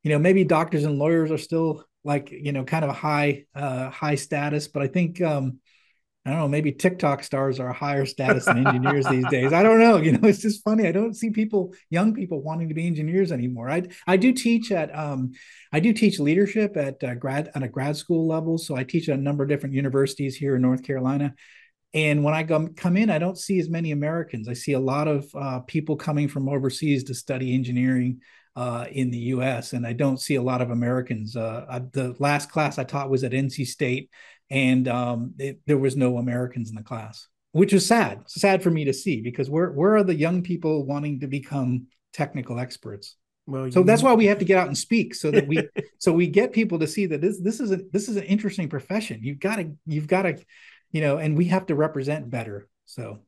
you 0.02 0.10
know 0.10 0.18
maybe 0.18 0.44
doctors 0.44 0.84
and 0.84 0.98
lawyers 0.98 1.30
are 1.30 1.38
still 1.38 1.84
like 2.04 2.30
you 2.30 2.52
know 2.52 2.64
kind 2.64 2.84
of 2.84 2.90
a 2.90 2.94
high 2.94 3.44
uh, 3.54 3.90
high 3.90 4.14
status, 4.14 4.68
but 4.68 4.82
I 4.82 4.88
think 4.88 5.20
um, 5.20 5.58
I 6.28 6.32
don't 6.32 6.40
know, 6.40 6.48
maybe 6.48 6.72
TikTok 6.72 7.24
stars 7.24 7.58
are 7.58 7.68
a 7.68 7.72
higher 7.72 8.04
status 8.04 8.44
than 8.44 8.66
engineers 8.66 9.06
these 9.06 9.26
days. 9.30 9.50
I 9.54 9.62
don't 9.62 9.78
know. 9.78 9.96
You 10.08 10.12
know, 10.12 10.28
it's 10.28 10.42
just 10.42 10.62
funny. 10.62 10.86
I 10.86 10.92
don't 10.92 11.14
see 11.14 11.30
people, 11.30 11.72
young 11.88 12.12
people, 12.12 12.42
wanting 12.42 12.68
to 12.68 12.74
be 12.74 12.86
engineers 12.86 13.32
anymore. 13.32 13.70
I 13.70 13.84
I 14.06 14.18
do 14.18 14.32
teach 14.32 14.70
at 14.70 14.94
um, 14.94 15.32
I 15.72 15.80
do 15.80 15.94
teach 15.94 16.20
leadership 16.20 16.76
at 16.76 17.02
uh, 17.02 17.14
grad 17.14 17.50
on 17.54 17.62
a 17.62 17.68
grad 17.68 17.96
school 17.96 18.26
level. 18.26 18.58
So 18.58 18.76
I 18.76 18.84
teach 18.84 19.08
at 19.08 19.18
a 19.18 19.22
number 19.22 19.42
of 19.42 19.48
different 19.48 19.74
universities 19.74 20.36
here 20.36 20.56
in 20.56 20.62
North 20.62 20.82
Carolina. 20.82 21.34
And 21.94 22.22
when 22.22 22.34
I 22.34 22.44
come 22.44 22.74
come 22.74 22.98
in, 22.98 23.08
I 23.08 23.18
don't 23.18 23.38
see 23.38 23.58
as 23.58 23.70
many 23.70 23.92
Americans. 23.92 24.48
I 24.48 24.52
see 24.52 24.72
a 24.72 24.80
lot 24.80 25.08
of 25.08 25.26
uh, 25.34 25.60
people 25.60 25.96
coming 25.96 26.28
from 26.28 26.48
overseas 26.48 27.04
to 27.04 27.14
study 27.14 27.54
engineering. 27.54 28.20
Uh, 28.56 28.86
in 28.90 29.12
the 29.12 29.18
U.S. 29.18 29.72
and 29.72 29.86
I 29.86 29.92
don't 29.92 30.20
see 30.20 30.34
a 30.34 30.42
lot 30.42 30.60
of 30.60 30.70
Americans. 30.70 31.36
Uh, 31.36 31.64
I, 31.70 31.78
the 31.78 32.16
last 32.18 32.50
class 32.50 32.76
I 32.76 32.82
taught 32.82 33.08
was 33.08 33.22
at 33.22 33.30
NC 33.30 33.68
State, 33.68 34.10
and 34.50 34.88
um, 34.88 35.34
it, 35.38 35.60
there 35.66 35.78
was 35.78 35.96
no 35.96 36.18
Americans 36.18 36.70
in 36.70 36.76
the 36.76 36.82
class, 36.82 37.28
which 37.52 37.72
is 37.72 37.86
sad. 37.86 38.20
It's 38.22 38.40
sad 38.40 38.62
for 38.62 38.70
me 38.70 38.84
to 38.84 38.92
see 38.92 39.20
because 39.20 39.50
where 39.50 39.70
where 39.70 39.96
are 39.96 40.04
the 40.04 40.14
young 40.14 40.42
people 40.42 40.84
wanting 40.84 41.20
to 41.20 41.26
become 41.26 41.86
technical 42.12 42.58
experts? 42.58 43.16
Well, 43.46 43.70
so 43.72 43.82
that's 43.82 44.02
why 44.02 44.12
we 44.12 44.26
have 44.26 44.40
to 44.40 44.44
get 44.44 44.58
out 44.58 44.66
and 44.66 44.76
speak 44.76 45.14
so 45.14 45.30
that 45.30 45.46
we 45.46 45.66
so 45.98 46.12
we 46.12 46.26
get 46.26 46.52
people 46.52 46.78
to 46.80 46.86
see 46.86 47.06
that 47.06 47.20
this 47.20 47.40
this 47.40 47.60
is 47.60 47.72
a 47.72 47.80
this 47.92 48.08
is 48.08 48.16
an 48.16 48.24
interesting 48.24 48.68
profession. 48.68 49.20
You've 49.22 49.40
got 49.40 49.56
to 49.56 49.72
you've 49.86 50.08
got 50.08 50.22
to 50.22 50.38
you 50.92 51.00
know, 51.00 51.18
and 51.18 51.36
we 51.36 51.46
have 51.46 51.66
to 51.66 51.74
represent 51.74 52.30
better. 52.30 52.68
So, 52.86 53.20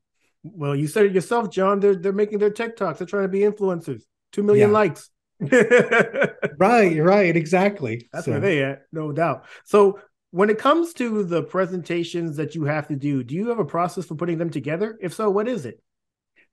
well, 0.43 0.75
you 0.75 0.87
said 0.87 1.07
it 1.07 1.13
yourself, 1.13 1.51
John. 1.51 1.81
They're 1.81 1.97
they're 1.97 2.13
making 2.13 2.39
their 2.39 2.51
TikToks. 2.51 2.99
They're 2.99 3.07
trying 3.07 3.25
to 3.25 3.29
be 3.29 3.41
influencers. 3.41 4.03
Two 4.33 4.43
million 4.43 4.71
yeah. 4.71 4.75
likes. 4.75 5.11
right, 5.41 7.03
right, 7.03 7.37
exactly. 7.37 8.09
That's 8.13 8.27
so. 8.27 8.33
where 8.33 8.41
they 8.41 8.63
at, 8.63 8.83
no 8.93 9.11
doubt. 9.13 9.47
So 9.65 9.99
when 10.31 10.51
it 10.51 10.59
comes 10.59 10.93
to 10.95 11.25
the 11.25 11.43
presentations 11.43 12.37
that 12.37 12.55
you 12.55 12.65
have 12.65 12.89
to 12.89 12.97
do, 12.97 13.25
do 13.25 13.35
you 13.35 13.49
have 13.49 13.59
a 13.59 13.65
process 13.65 14.07
for 14.07 14.15
putting 14.15 14.39
them 14.39 14.51
together? 14.51 14.99
If 15.01 15.15
so, 15.15 15.31
what 15.31 15.49
is 15.49 15.67
it? 15.67 15.83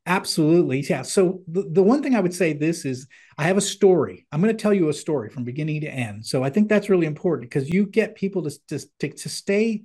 Absolutely. 0.06 0.80
Yeah. 0.82 1.02
So 1.02 1.42
the, 1.48 1.64
the 1.70 1.84
one 1.84 2.02
thing 2.02 2.16
I 2.16 2.22
would 2.22 2.34
say 2.34 2.54
this 2.54 2.86
is 2.86 3.08
I 3.38 3.44
have 3.44 3.58
a 3.58 3.62
story. 3.62 4.26
I'm 4.32 4.42
going 4.42 4.56
to 4.56 4.62
tell 4.62 4.74
you 4.74 4.88
a 4.88 4.94
story 4.94 5.30
from 5.30 5.44
beginning 5.44 5.82
to 5.82 5.90
end. 5.90 6.26
So 6.26 6.44
I 6.44 6.50
think 6.50 6.70
that's 6.70 6.90
really 6.90 7.08
important 7.08 7.50
because 7.50 7.70
you 7.70 7.86
get 7.86 8.16
people 8.16 8.44
to, 8.44 8.58
to, 8.70 8.80
to, 9.00 9.10
to 9.10 9.30
stay 9.30 9.84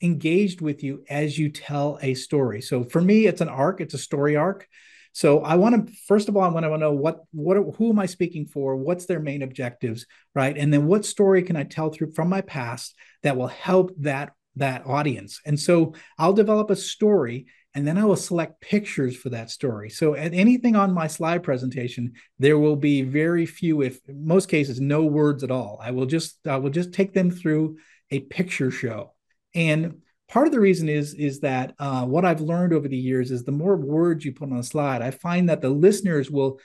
engaged 0.00 0.60
with 0.60 0.84
you 0.84 1.02
as 1.10 1.36
you 1.38 1.50
tell 1.50 1.98
a 2.02 2.14
story. 2.14 2.62
So 2.62 2.84
for 2.84 3.00
me, 3.00 3.26
it's 3.26 3.40
an 3.40 3.48
arc, 3.48 3.80
it's 3.80 3.94
a 3.94 3.98
story 3.98 4.36
arc. 4.36 4.68
So 5.14 5.42
I 5.42 5.54
want 5.54 5.86
to 5.86 5.94
first 6.08 6.28
of 6.28 6.36
all, 6.36 6.42
I 6.42 6.48
want 6.48 6.64
to 6.64 6.76
know 6.76 6.92
what 6.92 7.20
what 7.30 7.56
who 7.76 7.90
am 7.90 8.00
I 8.00 8.06
speaking 8.06 8.46
for? 8.46 8.74
What's 8.76 9.06
their 9.06 9.20
main 9.20 9.42
objectives, 9.42 10.06
right? 10.34 10.58
And 10.58 10.72
then 10.72 10.86
what 10.86 11.04
story 11.04 11.42
can 11.44 11.54
I 11.54 11.62
tell 11.62 11.90
through 11.90 12.12
from 12.12 12.28
my 12.28 12.40
past 12.40 12.96
that 13.22 13.36
will 13.36 13.46
help 13.46 13.92
that 14.00 14.32
that 14.56 14.84
audience? 14.86 15.40
And 15.46 15.58
so 15.58 15.94
I'll 16.18 16.32
develop 16.32 16.68
a 16.70 16.76
story 16.76 17.46
and 17.76 17.86
then 17.86 17.96
I 17.96 18.04
will 18.04 18.16
select 18.16 18.60
pictures 18.60 19.16
for 19.16 19.30
that 19.30 19.50
story. 19.50 19.88
So 19.88 20.14
at 20.16 20.34
anything 20.34 20.74
on 20.74 20.92
my 20.92 21.06
slide 21.06 21.44
presentation, 21.44 22.12
there 22.40 22.58
will 22.58 22.76
be 22.76 23.02
very 23.02 23.46
few, 23.46 23.82
if 23.82 24.00
most 24.08 24.48
cases, 24.48 24.80
no 24.80 25.04
words 25.04 25.44
at 25.44 25.50
all. 25.52 25.78
I 25.80 25.92
will 25.92 26.06
just 26.06 26.44
I 26.44 26.56
will 26.56 26.70
just 26.70 26.92
take 26.92 27.14
them 27.14 27.30
through 27.30 27.78
a 28.10 28.18
picture 28.18 28.72
show. 28.72 29.14
And 29.54 30.02
part 30.34 30.48
of 30.48 30.52
the 30.52 30.58
reason 30.58 30.88
is 30.88 31.14
is 31.14 31.38
that 31.40 31.74
uh, 31.78 32.04
what 32.04 32.24
I've 32.24 32.40
learned 32.40 32.72
over 32.72 32.88
the 32.88 32.96
years 32.96 33.30
is 33.30 33.44
the 33.44 33.52
more 33.52 33.76
words 33.76 34.24
you 34.24 34.32
put 34.32 34.50
on 34.50 34.58
a 34.58 34.64
slide, 34.64 35.00
I 35.00 35.12
find 35.12 35.48
that 35.48 35.62
the 35.62 35.70
listeners 35.70 36.28
will 36.28 36.58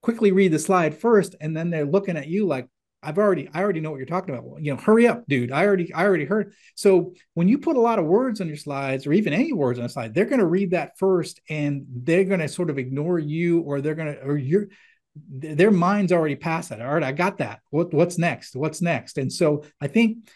quickly 0.00 0.32
read 0.32 0.52
the 0.52 0.58
slide 0.58 0.96
first, 0.96 1.36
and 1.38 1.54
then 1.54 1.68
they're 1.68 1.84
looking 1.84 2.16
at 2.16 2.28
you 2.28 2.46
like, 2.46 2.66
I've 3.02 3.18
already, 3.18 3.46
I 3.52 3.60
already 3.62 3.80
know 3.80 3.90
what 3.90 3.98
you're 3.98 4.06
talking 4.06 4.34
about. 4.34 4.46
Well, 4.46 4.58
You 4.58 4.72
know, 4.72 4.80
hurry 4.80 5.06
up, 5.06 5.24
dude. 5.28 5.52
I 5.52 5.66
already, 5.66 5.92
I 5.92 6.04
already 6.04 6.24
heard. 6.24 6.54
So 6.74 7.12
when 7.34 7.46
you 7.46 7.58
put 7.58 7.76
a 7.76 7.80
lot 7.80 7.98
of 7.98 8.06
words 8.06 8.40
on 8.40 8.48
your 8.48 8.56
slides, 8.56 9.06
or 9.06 9.12
even 9.12 9.34
any 9.34 9.52
words 9.52 9.78
on 9.78 9.84
a 9.84 9.90
slide, 9.90 10.14
they're 10.14 10.24
going 10.24 10.40
to 10.40 10.46
read 10.46 10.70
that 10.70 10.96
first, 10.96 11.42
and 11.50 11.84
they're 11.90 12.24
going 12.24 12.40
to 12.40 12.48
sort 12.48 12.70
of 12.70 12.78
ignore 12.78 13.18
you, 13.18 13.60
or 13.60 13.82
they're 13.82 13.94
going 13.94 14.14
to, 14.14 14.20
or 14.22 14.38
you're, 14.38 14.68
their 15.28 15.70
mind's 15.70 16.12
already 16.12 16.36
past 16.36 16.70
that. 16.70 16.80
All 16.80 16.94
right, 16.94 17.02
I 17.02 17.12
got 17.12 17.36
that. 17.38 17.60
What, 17.68 17.92
what's 17.92 18.16
next? 18.16 18.56
What's 18.56 18.80
next? 18.80 19.18
And 19.18 19.30
so 19.30 19.64
I 19.78 19.88
think 19.88 20.30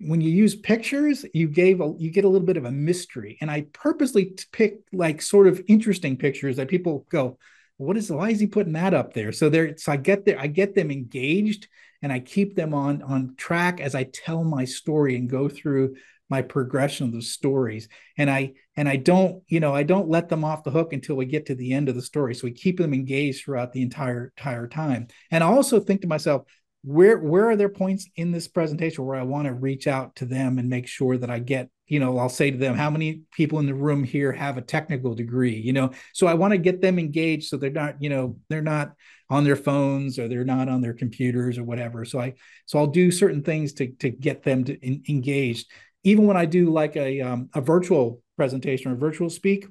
when 0.00 0.20
you 0.20 0.30
use 0.30 0.54
pictures 0.54 1.24
you 1.34 1.48
gave 1.48 1.80
a, 1.80 1.92
you 1.98 2.10
get 2.10 2.24
a 2.24 2.28
little 2.28 2.46
bit 2.46 2.56
of 2.56 2.64
a 2.64 2.70
mystery. 2.70 3.36
And 3.40 3.50
i 3.50 3.62
purposely 3.72 4.36
pick 4.52 4.80
like 4.92 5.20
sort 5.22 5.46
of 5.46 5.60
interesting 5.68 6.16
pictures 6.16 6.56
that 6.56 6.68
people 6.68 7.06
go 7.10 7.38
what 7.78 7.96
is 7.96 8.10
why 8.10 8.30
is 8.30 8.40
he 8.40 8.46
putting 8.46 8.74
that 8.74 8.92
up 8.92 9.14
there? 9.14 9.32
So 9.32 9.48
there, 9.48 9.76
so 9.78 9.92
I 9.92 9.96
get 9.96 10.24
there, 10.24 10.38
I 10.38 10.48
get 10.48 10.74
them 10.74 10.90
engaged 10.90 11.68
and 12.02 12.12
I 12.12 12.18
keep 12.18 12.54
them 12.54 12.74
on 12.74 13.02
on 13.02 13.34
track 13.36 13.80
as 13.80 13.94
I 13.94 14.04
tell 14.04 14.44
my 14.44 14.64
story 14.64 15.16
and 15.16 15.30
go 15.30 15.48
through 15.48 15.94
my 16.28 16.42
progression 16.42 17.06
of 17.06 17.12
the 17.12 17.22
stories. 17.22 17.88
And 18.18 18.28
i 18.28 18.52
and 18.76 18.88
i 18.88 18.96
don't 18.96 19.42
you 19.48 19.60
know 19.60 19.74
i 19.74 19.82
don't 19.82 20.08
let 20.08 20.28
them 20.28 20.44
off 20.44 20.62
the 20.62 20.70
hook 20.70 20.92
until 20.92 21.16
we 21.16 21.24
get 21.24 21.46
to 21.46 21.54
the 21.54 21.72
end 21.72 21.88
of 21.88 21.94
the 21.94 22.02
story. 22.02 22.34
So 22.34 22.44
we 22.44 22.52
keep 22.52 22.78
them 22.78 22.92
engaged 22.92 23.44
throughout 23.44 23.72
the 23.72 23.82
entire 23.82 24.32
entire 24.36 24.66
time. 24.66 25.06
And 25.30 25.44
i 25.44 25.46
also 25.46 25.78
think 25.78 26.02
to 26.02 26.08
myself 26.08 26.42
where 26.88 27.18
where 27.18 27.50
are 27.50 27.56
there 27.56 27.68
points 27.68 28.08
in 28.16 28.32
this 28.32 28.48
presentation 28.48 29.04
where 29.04 29.18
I 29.18 29.22
want 29.22 29.46
to 29.46 29.52
reach 29.52 29.86
out 29.86 30.16
to 30.16 30.24
them 30.24 30.56
and 30.56 30.70
make 30.70 30.88
sure 30.88 31.18
that 31.18 31.28
I 31.28 31.38
get 31.38 31.68
you 31.86 32.00
know 32.00 32.16
I'll 32.16 32.30
say 32.30 32.50
to 32.50 32.56
them 32.56 32.76
how 32.76 32.88
many 32.88 33.20
people 33.30 33.58
in 33.58 33.66
the 33.66 33.74
room 33.74 34.04
here 34.04 34.32
have 34.32 34.56
a 34.56 34.62
technical 34.62 35.14
degree? 35.14 35.54
You 35.54 35.74
know 35.74 35.90
so 36.14 36.26
I 36.26 36.32
want 36.32 36.52
to 36.52 36.58
get 36.58 36.80
them 36.80 36.98
engaged 36.98 37.48
so 37.48 37.58
they're 37.58 37.68
not 37.68 38.00
you 38.00 38.08
know 38.08 38.38
they're 38.48 38.62
not 38.62 38.92
on 39.28 39.44
their 39.44 39.54
phones 39.54 40.18
or 40.18 40.28
they're 40.28 40.46
not 40.46 40.70
on 40.70 40.80
their 40.80 40.94
computers 40.94 41.58
or 41.58 41.64
whatever. 41.64 42.06
So 42.06 42.20
I 42.20 42.34
so 42.64 42.78
I'll 42.78 42.86
do 42.86 43.10
certain 43.10 43.42
things 43.42 43.74
to 43.74 43.88
to 43.96 44.08
get 44.08 44.42
them 44.42 44.64
to 44.64 44.78
in, 44.78 45.02
engaged. 45.10 45.70
Even 46.04 46.26
when 46.26 46.38
I 46.38 46.46
do 46.46 46.70
like 46.70 46.96
a 46.96 47.20
um, 47.20 47.50
a 47.54 47.60
virtual 47.60 48.22
presentation 48.38 48.90
or 48.90 48.96
virtual 48.96 49.28
speak 49.28 49.66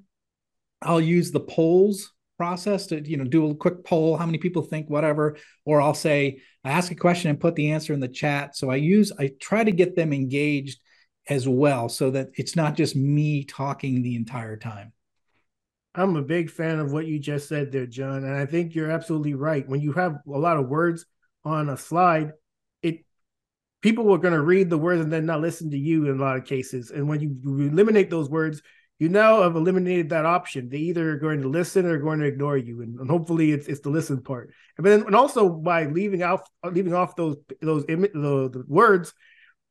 I'll 0.84 1.02
use 1.02 1.32
the 1.32 1.40
polls 1.40 2.14
process 2.38 2.88
to 2.88 3.02
you 3.08 3.18
know 3.18 3.24
do 3.24 3.50
a 3.50 3.56
quick 3.56 3.84
poll 3.84 4.16
how 4.16 4.26
many 4.26 4.38
people 4.38 4.62
think 4.62 4.90
whatever. 4.90 5.38
Or 5.66 5.82
i'll 5.82 5.94
say 5.94 6.42
i 6.64 6.70
ask 6.70 6.92
a 6.92 6.96
question 6.96 7.30
and 7.30 7.40
put 7.40 7.56
the 7.56 7.72
answer 7.72 7.94
in 7.94 8.00
the 8.00 8.08
chat. 8.08 8.56
So 8.56 8.70
i 8.70 8.76
use 8.76 9.12
i 9.20 9.32
try 9.42 9.64
to 9.64 9.72
get 9.72 9.96
them 9.96 10.14
engaged 10.14 10.80
as 11.30 11.48
well 11.48 11.90
so 11.90 12.12
that 12.12 12.30
it's 12.36 12.56
not 12.56 12.76
just 12.76 12.96
me 12.96 13.44
talking 13.44 14.02
the 14.02 14.16
entire 14.16 14.56
time. 14.56 14.94
I'm 15.94 16.16
a 16.16 16.22
big 16.22 16.50
fan 16.50 16.80
of 16.80 16.94
what 16.94 17.08
you 17.08 17.20
just 17.20 17.50
said 17.50 17.72
there 17.72 17.88
john 17.88 18.24
and 18.24 18.36
i 18.36 18.46
think 18.46 18.76
you're 18.76 18.92
absolutely 18.92 19.34
right. 19.34 19.68
When 19.68 19.82
you 19.82 19.94
have 19.94 20.20
a 20.28 20.38
lot 20.38 20.58
of 20.58 20.70
words 20.70 21.06
on 21.44 21.70
a 21.70 21.78
slide 21.78 22.34
it 22.82 23.06
people 23.82 24.12
are 24.12 24.18
going 24.18 24.34
to 24.34 24.42
read 24.42 24.70
the 24.70 24.78
words 24.78 25.02
and 25.02 25.12
then 25.12 25.26
not 25.26 25.42
listen 25.42 25.72
to 25.72 25.78
you 25.78 26.06
in 26.06 26.20
a 26.20 26.22
lot 26.22 26.38
of 26.38 26.46
cases. 26.46 26.92
And 26.92 27.08
when 27.08 27.20
you 27.20 27.38
eliminate 27.68 28.10
those 28.10 28.30
words 28.30 28.62
you 29.00 29.10
now 29.10 29.44
have 29.44 29.56
eliminated 29.56 30.10
that 30.10 30.26
option. 30.26 30.70
They 30.70 30.78
either 30.78 31.12
are 31.12 31.20
going 31.20 31.42
to 31.42 31.50
listen 31.50 31.86
or 31.86 31.98
going 31.98 32.20
to 32.20 32.26
ignore 32.26 32.58
you, 32.58 32.82
and, 32.82 33.00
and 33.00 33.10
hopefully 33.10 33.52
it's 33.52 33.68
it's 33.68 33.82
the 33.82 33.90
listen 33.90 34.22
part. 34.22 34.54
And 34.78 34.86
then 34.86 35.04
and 35.04 35.16
also 35.16 35.50
by 35.50 35.86
leaving 35.86 36.24
out 36.24 36.48
leaving 36.64 36.94
off 36.94 37.16
those 37.16 37.38
those 37.62 37.86
the, 37.86 37.96
the 37.96 38.64
words, 38.68 39.14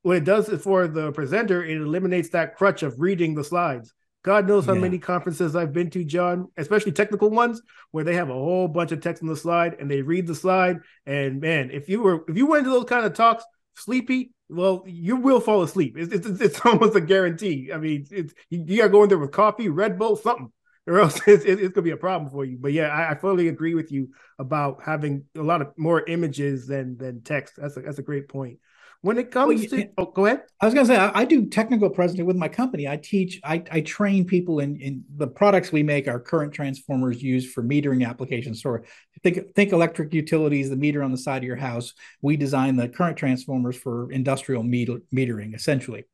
what 0.02 0.16
it 0.16 0.24
does 0.24 0.48
is 0.48 0.62
for 0.62 0.86
the 0.86 1.12
presenter, 1.12 1.64
it 1.64 1.76
eliminates 1.76 2.28
that 2.30 2.56
crutch 2.56 2.82
of 2.82 3.00
reading 3.00 3.34
the 3.34 3.44
slides. 3.44 3.92
God 4.22 4.48
knows 4.48 4.66
how 4.66 4.74
yeah. 4.74 4.80
many 4.80 4.98
conferences 4.98 5.54
I've 5.54 5.72
been 5.72 5.88
to, 5.90 6.04
John, 6.04 6.48
especially 6.56 6.90
technical 6.90 7.30
ones, 7.30 7.62
where 7.92 8.02
they 8.02 8.14
have 8.14 8.28
a 8.28 8.34
whole 8.34 8.66
bunch 8.66 8.90
of 8.90 9.00
text 9.00 9.22
on 9.22 9.28
the 9.28 9.36
slide 9.36 9.76
and 9.78 9.88
they 9.88 10.02
read 10.02 10.26
the 10.26 10.34
slide. 10.34 10.78
And 11.04 11.40
man, 11.40 11.70
if 11.70 11.88
you 11.88 12.02
were 12.02 12.24
if 12.28 12.36
you 12.36 12.46
went 12.46 12.64
to 12.64 12.70
those 12.70 12.84
kind 12.84 13.06
of 13.06 13.14
talks 13.14 13.44
sleepy, 13.74 14.32
well, 14.48 14.84
you 14.86 15.16
will 15.16 15.40
fall 15.40 15.62
asleep. 15.62 15.96
It's, 15.98 16.12
it's, 16.12 16.40
it's 16.40 16.60
almost 16.64 16.96
a 16.96 17.00
guarantee. 17.00 17.70
I 17.72 17.78
mean, 17.78 18.06
it's 18.10 18.34
you, 18.50 18.78
got 18.78 18.84
to 18.84 18.88
go 18.90 19.02
in 19.02 19.08
there 19.08 19.18
with 19.18 19.32
coffee, 19.32 19.68
Red 19.68 19.98
Bull, 19.98 20.16
something, 20.16 20.52
or 20.86 21.00
else 21.00 21.16
it's, 21.26 21.44
it's, 21.44 21.60
it's 21.60 21.74
gonna 21.74 21.82
be 21.84 21.90
a 21.90 21.96
problem 21.96 22.30
for 22.30 22.44
you. 22.44 22.58
But 22.60 22.72
yeah, 22.72 22.88
I, 22.88 23.12
I, 23.12 23.14
fully 23.16 23.48
agree 23.48 23.74
with 23.74 23.90
you 23.90 24.10
about 24.38 24.82
having 24.84 25.24
a 25.36 25.42
lot 25.42 25.62
of 25.62 25.72
more 25.76 26.04
images 26.06 26.66
than 26.66 26.96
than 26.96 27.22
text. 27.22 27.54
That's 27.56 27.76
a, 27.76 27.80
that's 27.80 27.98
a 27.98 28.02
great 28.02 28.28
point. 28.28 28.58
When 29.02 29.18
it 29.18 29.30
comes 29.30 29.60
well, 29.60 29.80
to, 29.80 29.88
oh, 29.98 30.06
go 30.06 30.26
ahead. 30.26 30.42
I 30.60 30.64
was 30.64 30.74
going 30.74 30.86
to 30.86 30.92
say, 30.92 30.98
I, 30.98 31.20
I, 31.20 31.24
do 31.24 31.46
technical 31.46 31.88
presenting 31.90 32.26
with 32.26 32.36
my 32.36 32.48
company. 32.48 32.88
I 32.88 32.96
teach, 32.96 33.40
I, 33.44 33.62
I 33.70 33.80
train 33.82 34.24
people 34.24 34.60
in, 34.60 34.76
in 34.76 35.04
the 35.16 35.26
products 35.26 35.70
we 35.70 35.82
make. 35.82 36.08
Our 36.08 36.18
current 36.18 36.52
transformers 36.52 37.22
used 37.22 37.52
for 37.52 37.62
metering 37.62 38.06
applications. 38.06 38.62
So 38.62 38.78
think, 39.22 39.54
think 39.54 39.72
electric 39.72 40.12
utilities, 40.12 40.70
the 40.70 40.76
meter 40.76 41.02
on 41.02 41.12
the 41.12 41.18
side 41.18 41.38
of 41.38 41.44
your 41.44 41.56
house. 41.56 41.92
We 42.22 42.36
design 42.36 42.76
the 42.76 42.88
current 42.88 43.16
transformers 43.16 43.76
for 43.76 44.10
industrial 44.10 44.62
meter, 44.62 45.00
metering, 45.14 45.54
essentially. 45.54 46.04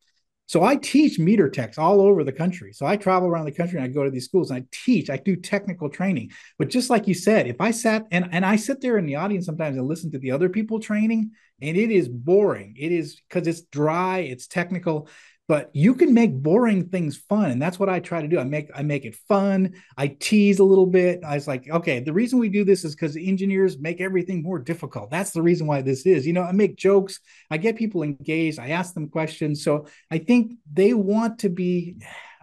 So 0.46 0.62
I 0.62 0.76
teach 0.76 1.18
meter 1.18 1.48
techs 1.48 1.78
all 1.78 2.00
over 2.00 2.24
the 2.24 2.33
country. 2.33 2.72
So 2.72 2.85
I 2.85 2.96
travel 2.96 3.28
around 3.28 3.46
the 3.46 3.52
country 3.52 3.78
and 3.78 3.85
I 3.85 3.88
go 3.88 4.05
to 4.05 4.11
these 4.11 4.26
schools 4.26 4.50
and 4.50 4.62
I 4.62 4.66
teach, 4.70 5.09
I 5.09 5.16
do 5.16 5.37
technical 5.37 5.88
training. 5.88 6.33
But 6.59 6.68
just 6.68 6.90
like 6.90 7.09
you 7.09 7.14
said, 7.14 7.46
if 7.46 7.61
I 7.61 7.70
sat 7.70 8.07
and, 8.11 8.28
and 8.33 8.44
I 8.44 8.57
sit 8.57 8.81
there 8.81 8.98
in 8.98 9.07
the 9.07 9.16
audience 9.16 9.46
sometimes 9.46 9.78
and 9.78 9.87
listen 9.87 10.11
to 10.12 10.18
the 10.18 10.33
other 10.33 10.48
people 10.48 10.78
training, 10.78 11.31
and 11.62 11.76
it 11.76 11.90
is 11.90 12.09
boring. 12.09 12.74
It 12.76 12.90
is 12.92 13.20
because 13.28 13.46
it's 13.46 13.62
dry, 13.62 14.18
it's 14.18 14.46
technical 14.46 15.09
but 15.48 15.70
you 15.74 15.94
can 15.94 16.14
make 16.14 16.33
boring 16.33 16.88
things 16.88 17.16
fun 17.16 17.50
and 17.50 17.61
that's 17.61 17.78
what 17.78 17.88
i 17.88 18.00
try 18.00 18.22
to 18.22 18.28
do. 18.28 18.38
I 18.38 18.44
make 18.44 18.70
i 18.74 18.83
make 18.83 19.05
it 19.05 19.16
fun. 19.28 19.74
I 19.96 20.09
tease 20.09 20.59
a 20.59 20.64
little 20.64 20.87
bit. 20.87 21.22
I 21.24 21.35
was 21.35 21.48
like 21.48 21.68
okay 21.68 22.00
the 22.00 22.12
reason 22.12 22.38
we 22.38 22.48
do 22.48 22.64
this 22.64 22.85
is 22.85 22.94
because 22.94 23.16
engineers 23.16 23.78
make 23.78 24.00
everything 24.00 24.42
more 24.42 24.59
difficult. 24.59 25.11
That's 25.11 25.33
the 25.33 25.42
reason 25.42 25.66
why 25.66 25.83
this 25.83 26.07
is. 26.07 26.26
You 26.26 26.33
know 26.33 26.42
i 26.42 26.52
make 26.52 26.76
jokes. 26.76 27.20
I 27.50 27.57
get 27.59 27.76
people 27.76 28.02
engaged. 28.02 28.59
I 28.59 28.70
ask 28.70 28.94
them 28.94 29.09
questions. 29.09 29.64
So 29.64 29.87
i 30.11 30.18
think 30.18 30.52
they 30.72 30.94
want 30.94 31.40
to 31.40 31.48
be 31.48 31.96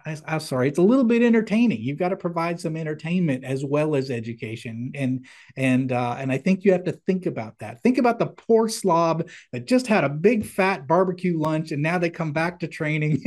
I, 0.06 0.16
am 0.26 0.40
sorry, 0.40 0.68
it's 0.68 0.78
a 0.78 0.82
little 0.82 1.04
bit 1.04 1.22
entertaining. 1.22 1.82
You've 1.82 1.98
got 1.98 2.10
to 2.10 2.16
provide 2.16 2.60
some 2.60 2.76
entertainment 2.76 3.44
as 3.44 3.64
well 3.64 3.94
as 3.94 4.10
education, 4.10 4.92
and 4.94 5.26
and 5.56 5.92
uh, 5.92 6.16
and 6.18 6.32
I 6.32 6.38
think 6.38 6.64
you 6.64 6.72
have 6.72 6.84
to 6.84 6.92
think 6.92 7.26
about 7.26 7.58
that. 7.58 7.82
Think 7.82 7.98
about 7.98 8.18
the 8.18 8.26
poor 8.26 8.68
slob 8.68 9.28
that 9.52 9.66
just 9.66 9.86
had 9.86 10.04
a 10.04 10.08
big 10.08 10.44
fat 10.44 10.86
barbecue 10.86 11.38
lunch, 11.38 11.72
and 11.72 11.82
now 11.82 11.98
they 11.98 12.10
come 12.10 12.32
back 12.32 12.60
to 12.60 12.68
training. 12.68 13.22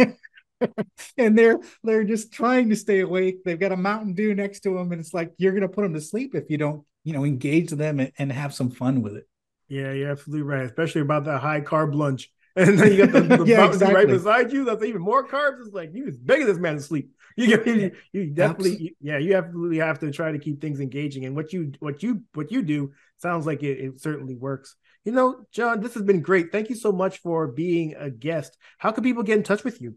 and 1.18 1.38
they're 1.38 1.60
they're 1.84 2.04
just 2.04 2.32
trying 2.32 2.70
to 2.70 2.76
stay 2.76 3.02
awake. 3.02 3.44
They've 3.44 3.60
got 3.60 3.72
a 3.72 3.78
Mountain 3.78 4.14
Dew 4.14 4.34
next 4.34 4.62
to 4.62 4.78
them, 4.78 4.92
and 4.92 5.02
it's 5.02 5.14
like 5.14 5.32
you're 5.38 5.54
going 5.54 5.62
to 5.62 5.70
put 5.70 5.84
them 5.84 5.94
to 5.94 6.02
sleep 6.02 6.36
if 6.36 6.50
you 6.50 6.58
don't, 6.58 6.84
you 7.04 7.14
know, 7.14 7.24
engage 7.24 7.72
them 7.72 8.00
and, 8.00 8.12
and 8.18 8.32
have 8.32 8.54
some 8.54 8.72
fun 8.72 9.02
with 9.02 9.16
it. 9.16 9.28
Yeah, 9.68 9.92
you're 9.92 10.12
absolutely 10.12 10.44
right, 10.44 10.66
especially 10.66 11.02
about 11.02 11.26
that 11.26 11.42
high 11.42 11.62
carb 11.62 11.94
lunch. 11.94 12.30
and 12.56 12.78
then 12.78 12.92
you 12.92 13.08
got 13.08 13.12
the, 13.12 13.38
the 13.38 13.46
yeah, 13.46 13.66
exactly. 13.66 13.96
right 13.96 14.08
beside 14.08 14.54
you. 14.54 14.64
That's 14.64 14.84
even 14.84 15.02
more 15.02 15.28
carbs. 15.28 15.66
It's 15.66 15.74
like 15.74 15.90
you 15.94 16.12
begging 16.22 16.46
this 16.46 16.58
man 16.58 16.76
to 16.76 16.82
sleep. 16.82 17.12
You, 17.36 17.60
you, 17.66 17.92
you 18.12 18.26
definitely, 18.28 18.78
you, 18.78 18.90
yeah, 19.02 19.18
you 19.18 19.34
absolutely 19.34 19.80
have 19.80 19.98
to 20.02 20.12
try 20.12 20.32
to 20.32 20.38
keep 20.38 20.62
things 20.62 20.80
engaging. 20.80 21.26
And 21.26 21.36
what 21.36 21.52
you, 21.52 21.72
what 21.80 22.04
you, 22.04 22.22
what 22.36 22.52
you 22.52 22.62
do 22.62 22.92
sounds 23.18 23.48
like 23.48 23.64
it, 23.64 23.80
it 23.80 24.00
certainly 24.00 24.36
works. 24.36 24.76
You 25.04 25.14
know, 25.14 25.44
John, 25.52 25.82
this 25.82 25.96
has 25.96 26.04
been 26.04 26.22
great. 26.22 26.52
Thank 26.52 26.70
you 26.70 26.76
so 26.76 26.92
much 26.92 27.18
for 27.22 27.48
being 27.48 27.96
a 27.98 28.12
guest. 28.12 28.56
How 28.78 28.92
can 28.92 29.04
people 29.04 29.24
get 29.24 29.38
in 29.38 29.42
touch 29.42 29.64
with 29.64 29.82
you? 29.82 29.96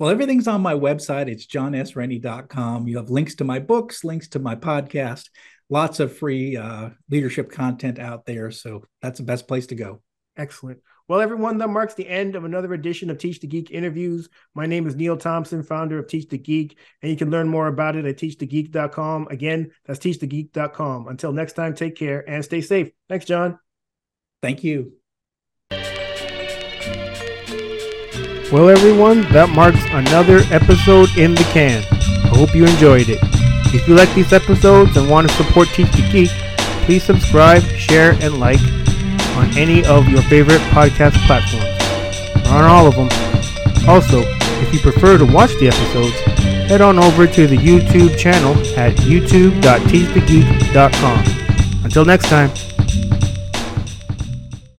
Well, 0.00 0.10
everything's 0.10 0.48
on 0.48 0.62
my 0.62 0.74
website. 0.74 1.28
It's 1.28 1.46
johnsrennie.com. 1.46 2.88
You 2.88 2.96
have 2.96 3.08
links 3.08 3.36
to 3.36 3.44
my 3.44 3.60
books, 3.60 4.02
links 4.02 4.26
to 4.30 4.40
my 4.40 4.56
podcast, 4.56 5.28
lots 5.70 6.00
of 6.00 6.16
free 6.18 6.56
uh, 6.56 6.90
leadership 7.08 7.52
content 7.52 8.00
out 8.00 8.26
there. 8.26 8.50
So 8.50 8.82
that's 9.00 9.20
the 9.20 9.24
best 9.24 9.46
place 9.46 9.68
to 9.68 9.76
go. 9.76 10.02
Excellent. 10.36 10.80
Well, 11.08 11.20
everyone, 11.20 11.58
that 11.58 11.68
marks 11.68 11.94
the 11.94 12.08
end 12.08 12.36
of 12.36 12.44
another 12.44 12.72
edition 12.74 13.10
of 13.10 13.18
Teach 13.18 13.40
the 13.40 13.46
Geek 13.46 13.70
interviews. 13.70 14.28
My 14.54 14.66
name 14.66 14.86
is 14.86 14.94
Neil 14.94 15.16
Thompson, 15.16 15.62
founder 15.62 15.98
of 15.98 16.06
Teach 16.06 16.28
the 16.28 16.38
Geek, 16.38 16.78
and 17.02 17.10
you 17.10 17.16
can 17.16 17.30
learn 17.30 17.48
more 17.48 17.66
about 17.66 17.96
it 17.96 18.04
at 18.04 18.16
teachthegeek.com. 18.16 19.28
Again, 19.28 19.72
that's 19.84 19.98
teachthegeek.com. 19.98 21.08
Until 21.08 21.32
next 21.32 21.54
time, 21.54 21.74
take 21.74 21.96
care 21.96 22.28
and 22.28 22.44
stay 22.44 22.60
safe. 22.60 22.90
Thanks, 23.08 23.24
John. 23.24 23.58
Thank 24.42 24.62
you. 24.64 24.92
Well, 28.50 28.68
everyone, 28.68 29.22
that 29.32 29.48
marks 29.48 29.82
another 29.90 30.42
episode 30.50 31.08
in 31.16 31.34
the 31.34 31.44
can. 31.52 31.82
I 31.92 32.36
hope 32.36 32.54
you 32.54 32.64
enjoyed 32.64 33.08
it. 33.08 33.18
If 33.74 33.88
you 33.88 33.94
like 33.94 34.12
these 34.14 34.32
episodes 34.32 34.96
and 34.96 35.08
want 35.10 35.28
to 35.28 35.34
support 35.34 35.68
Teach 35.68 35.90
the 35.92 36.08
Geek, 36.12 36.30
please 36.84 37.02
subscribe, 37.02 37.62
share, 37.62 38.12
and 38.20 38.38
like 38.38 38.60
on 39.36 39.56
any 39.56 39.84
of 39.86 40.08
your 40.08 40.22
favorite 40.22 40.60
podcast 40.72 41.14
platforms. 41.26 41.66
on 42.48 42.64
all 42.64 42.86
of 42.86 42.94
them. 42.94 43.08
Also, 43.88 44.22
if 44.60 44.72
you 44.72 44.78
prefer 44.80 45.18
to 45.18 45.24
watch 45.24 45.50
the 45.58 45.68
episodes, 45.68 46.14
head 46.68 46.80
on 46.80 46.98
over 46.98 47.26
to 47.26 47.46
the 47.46 47.56
YouTube 47.56 48.16
channel 48.18 48.52
at 48.78 48.94
youtube.teachthegeek.com. 48.98 51.24
Until 51.84 52.04
next 52.04 52.28
time. 52.28 52.50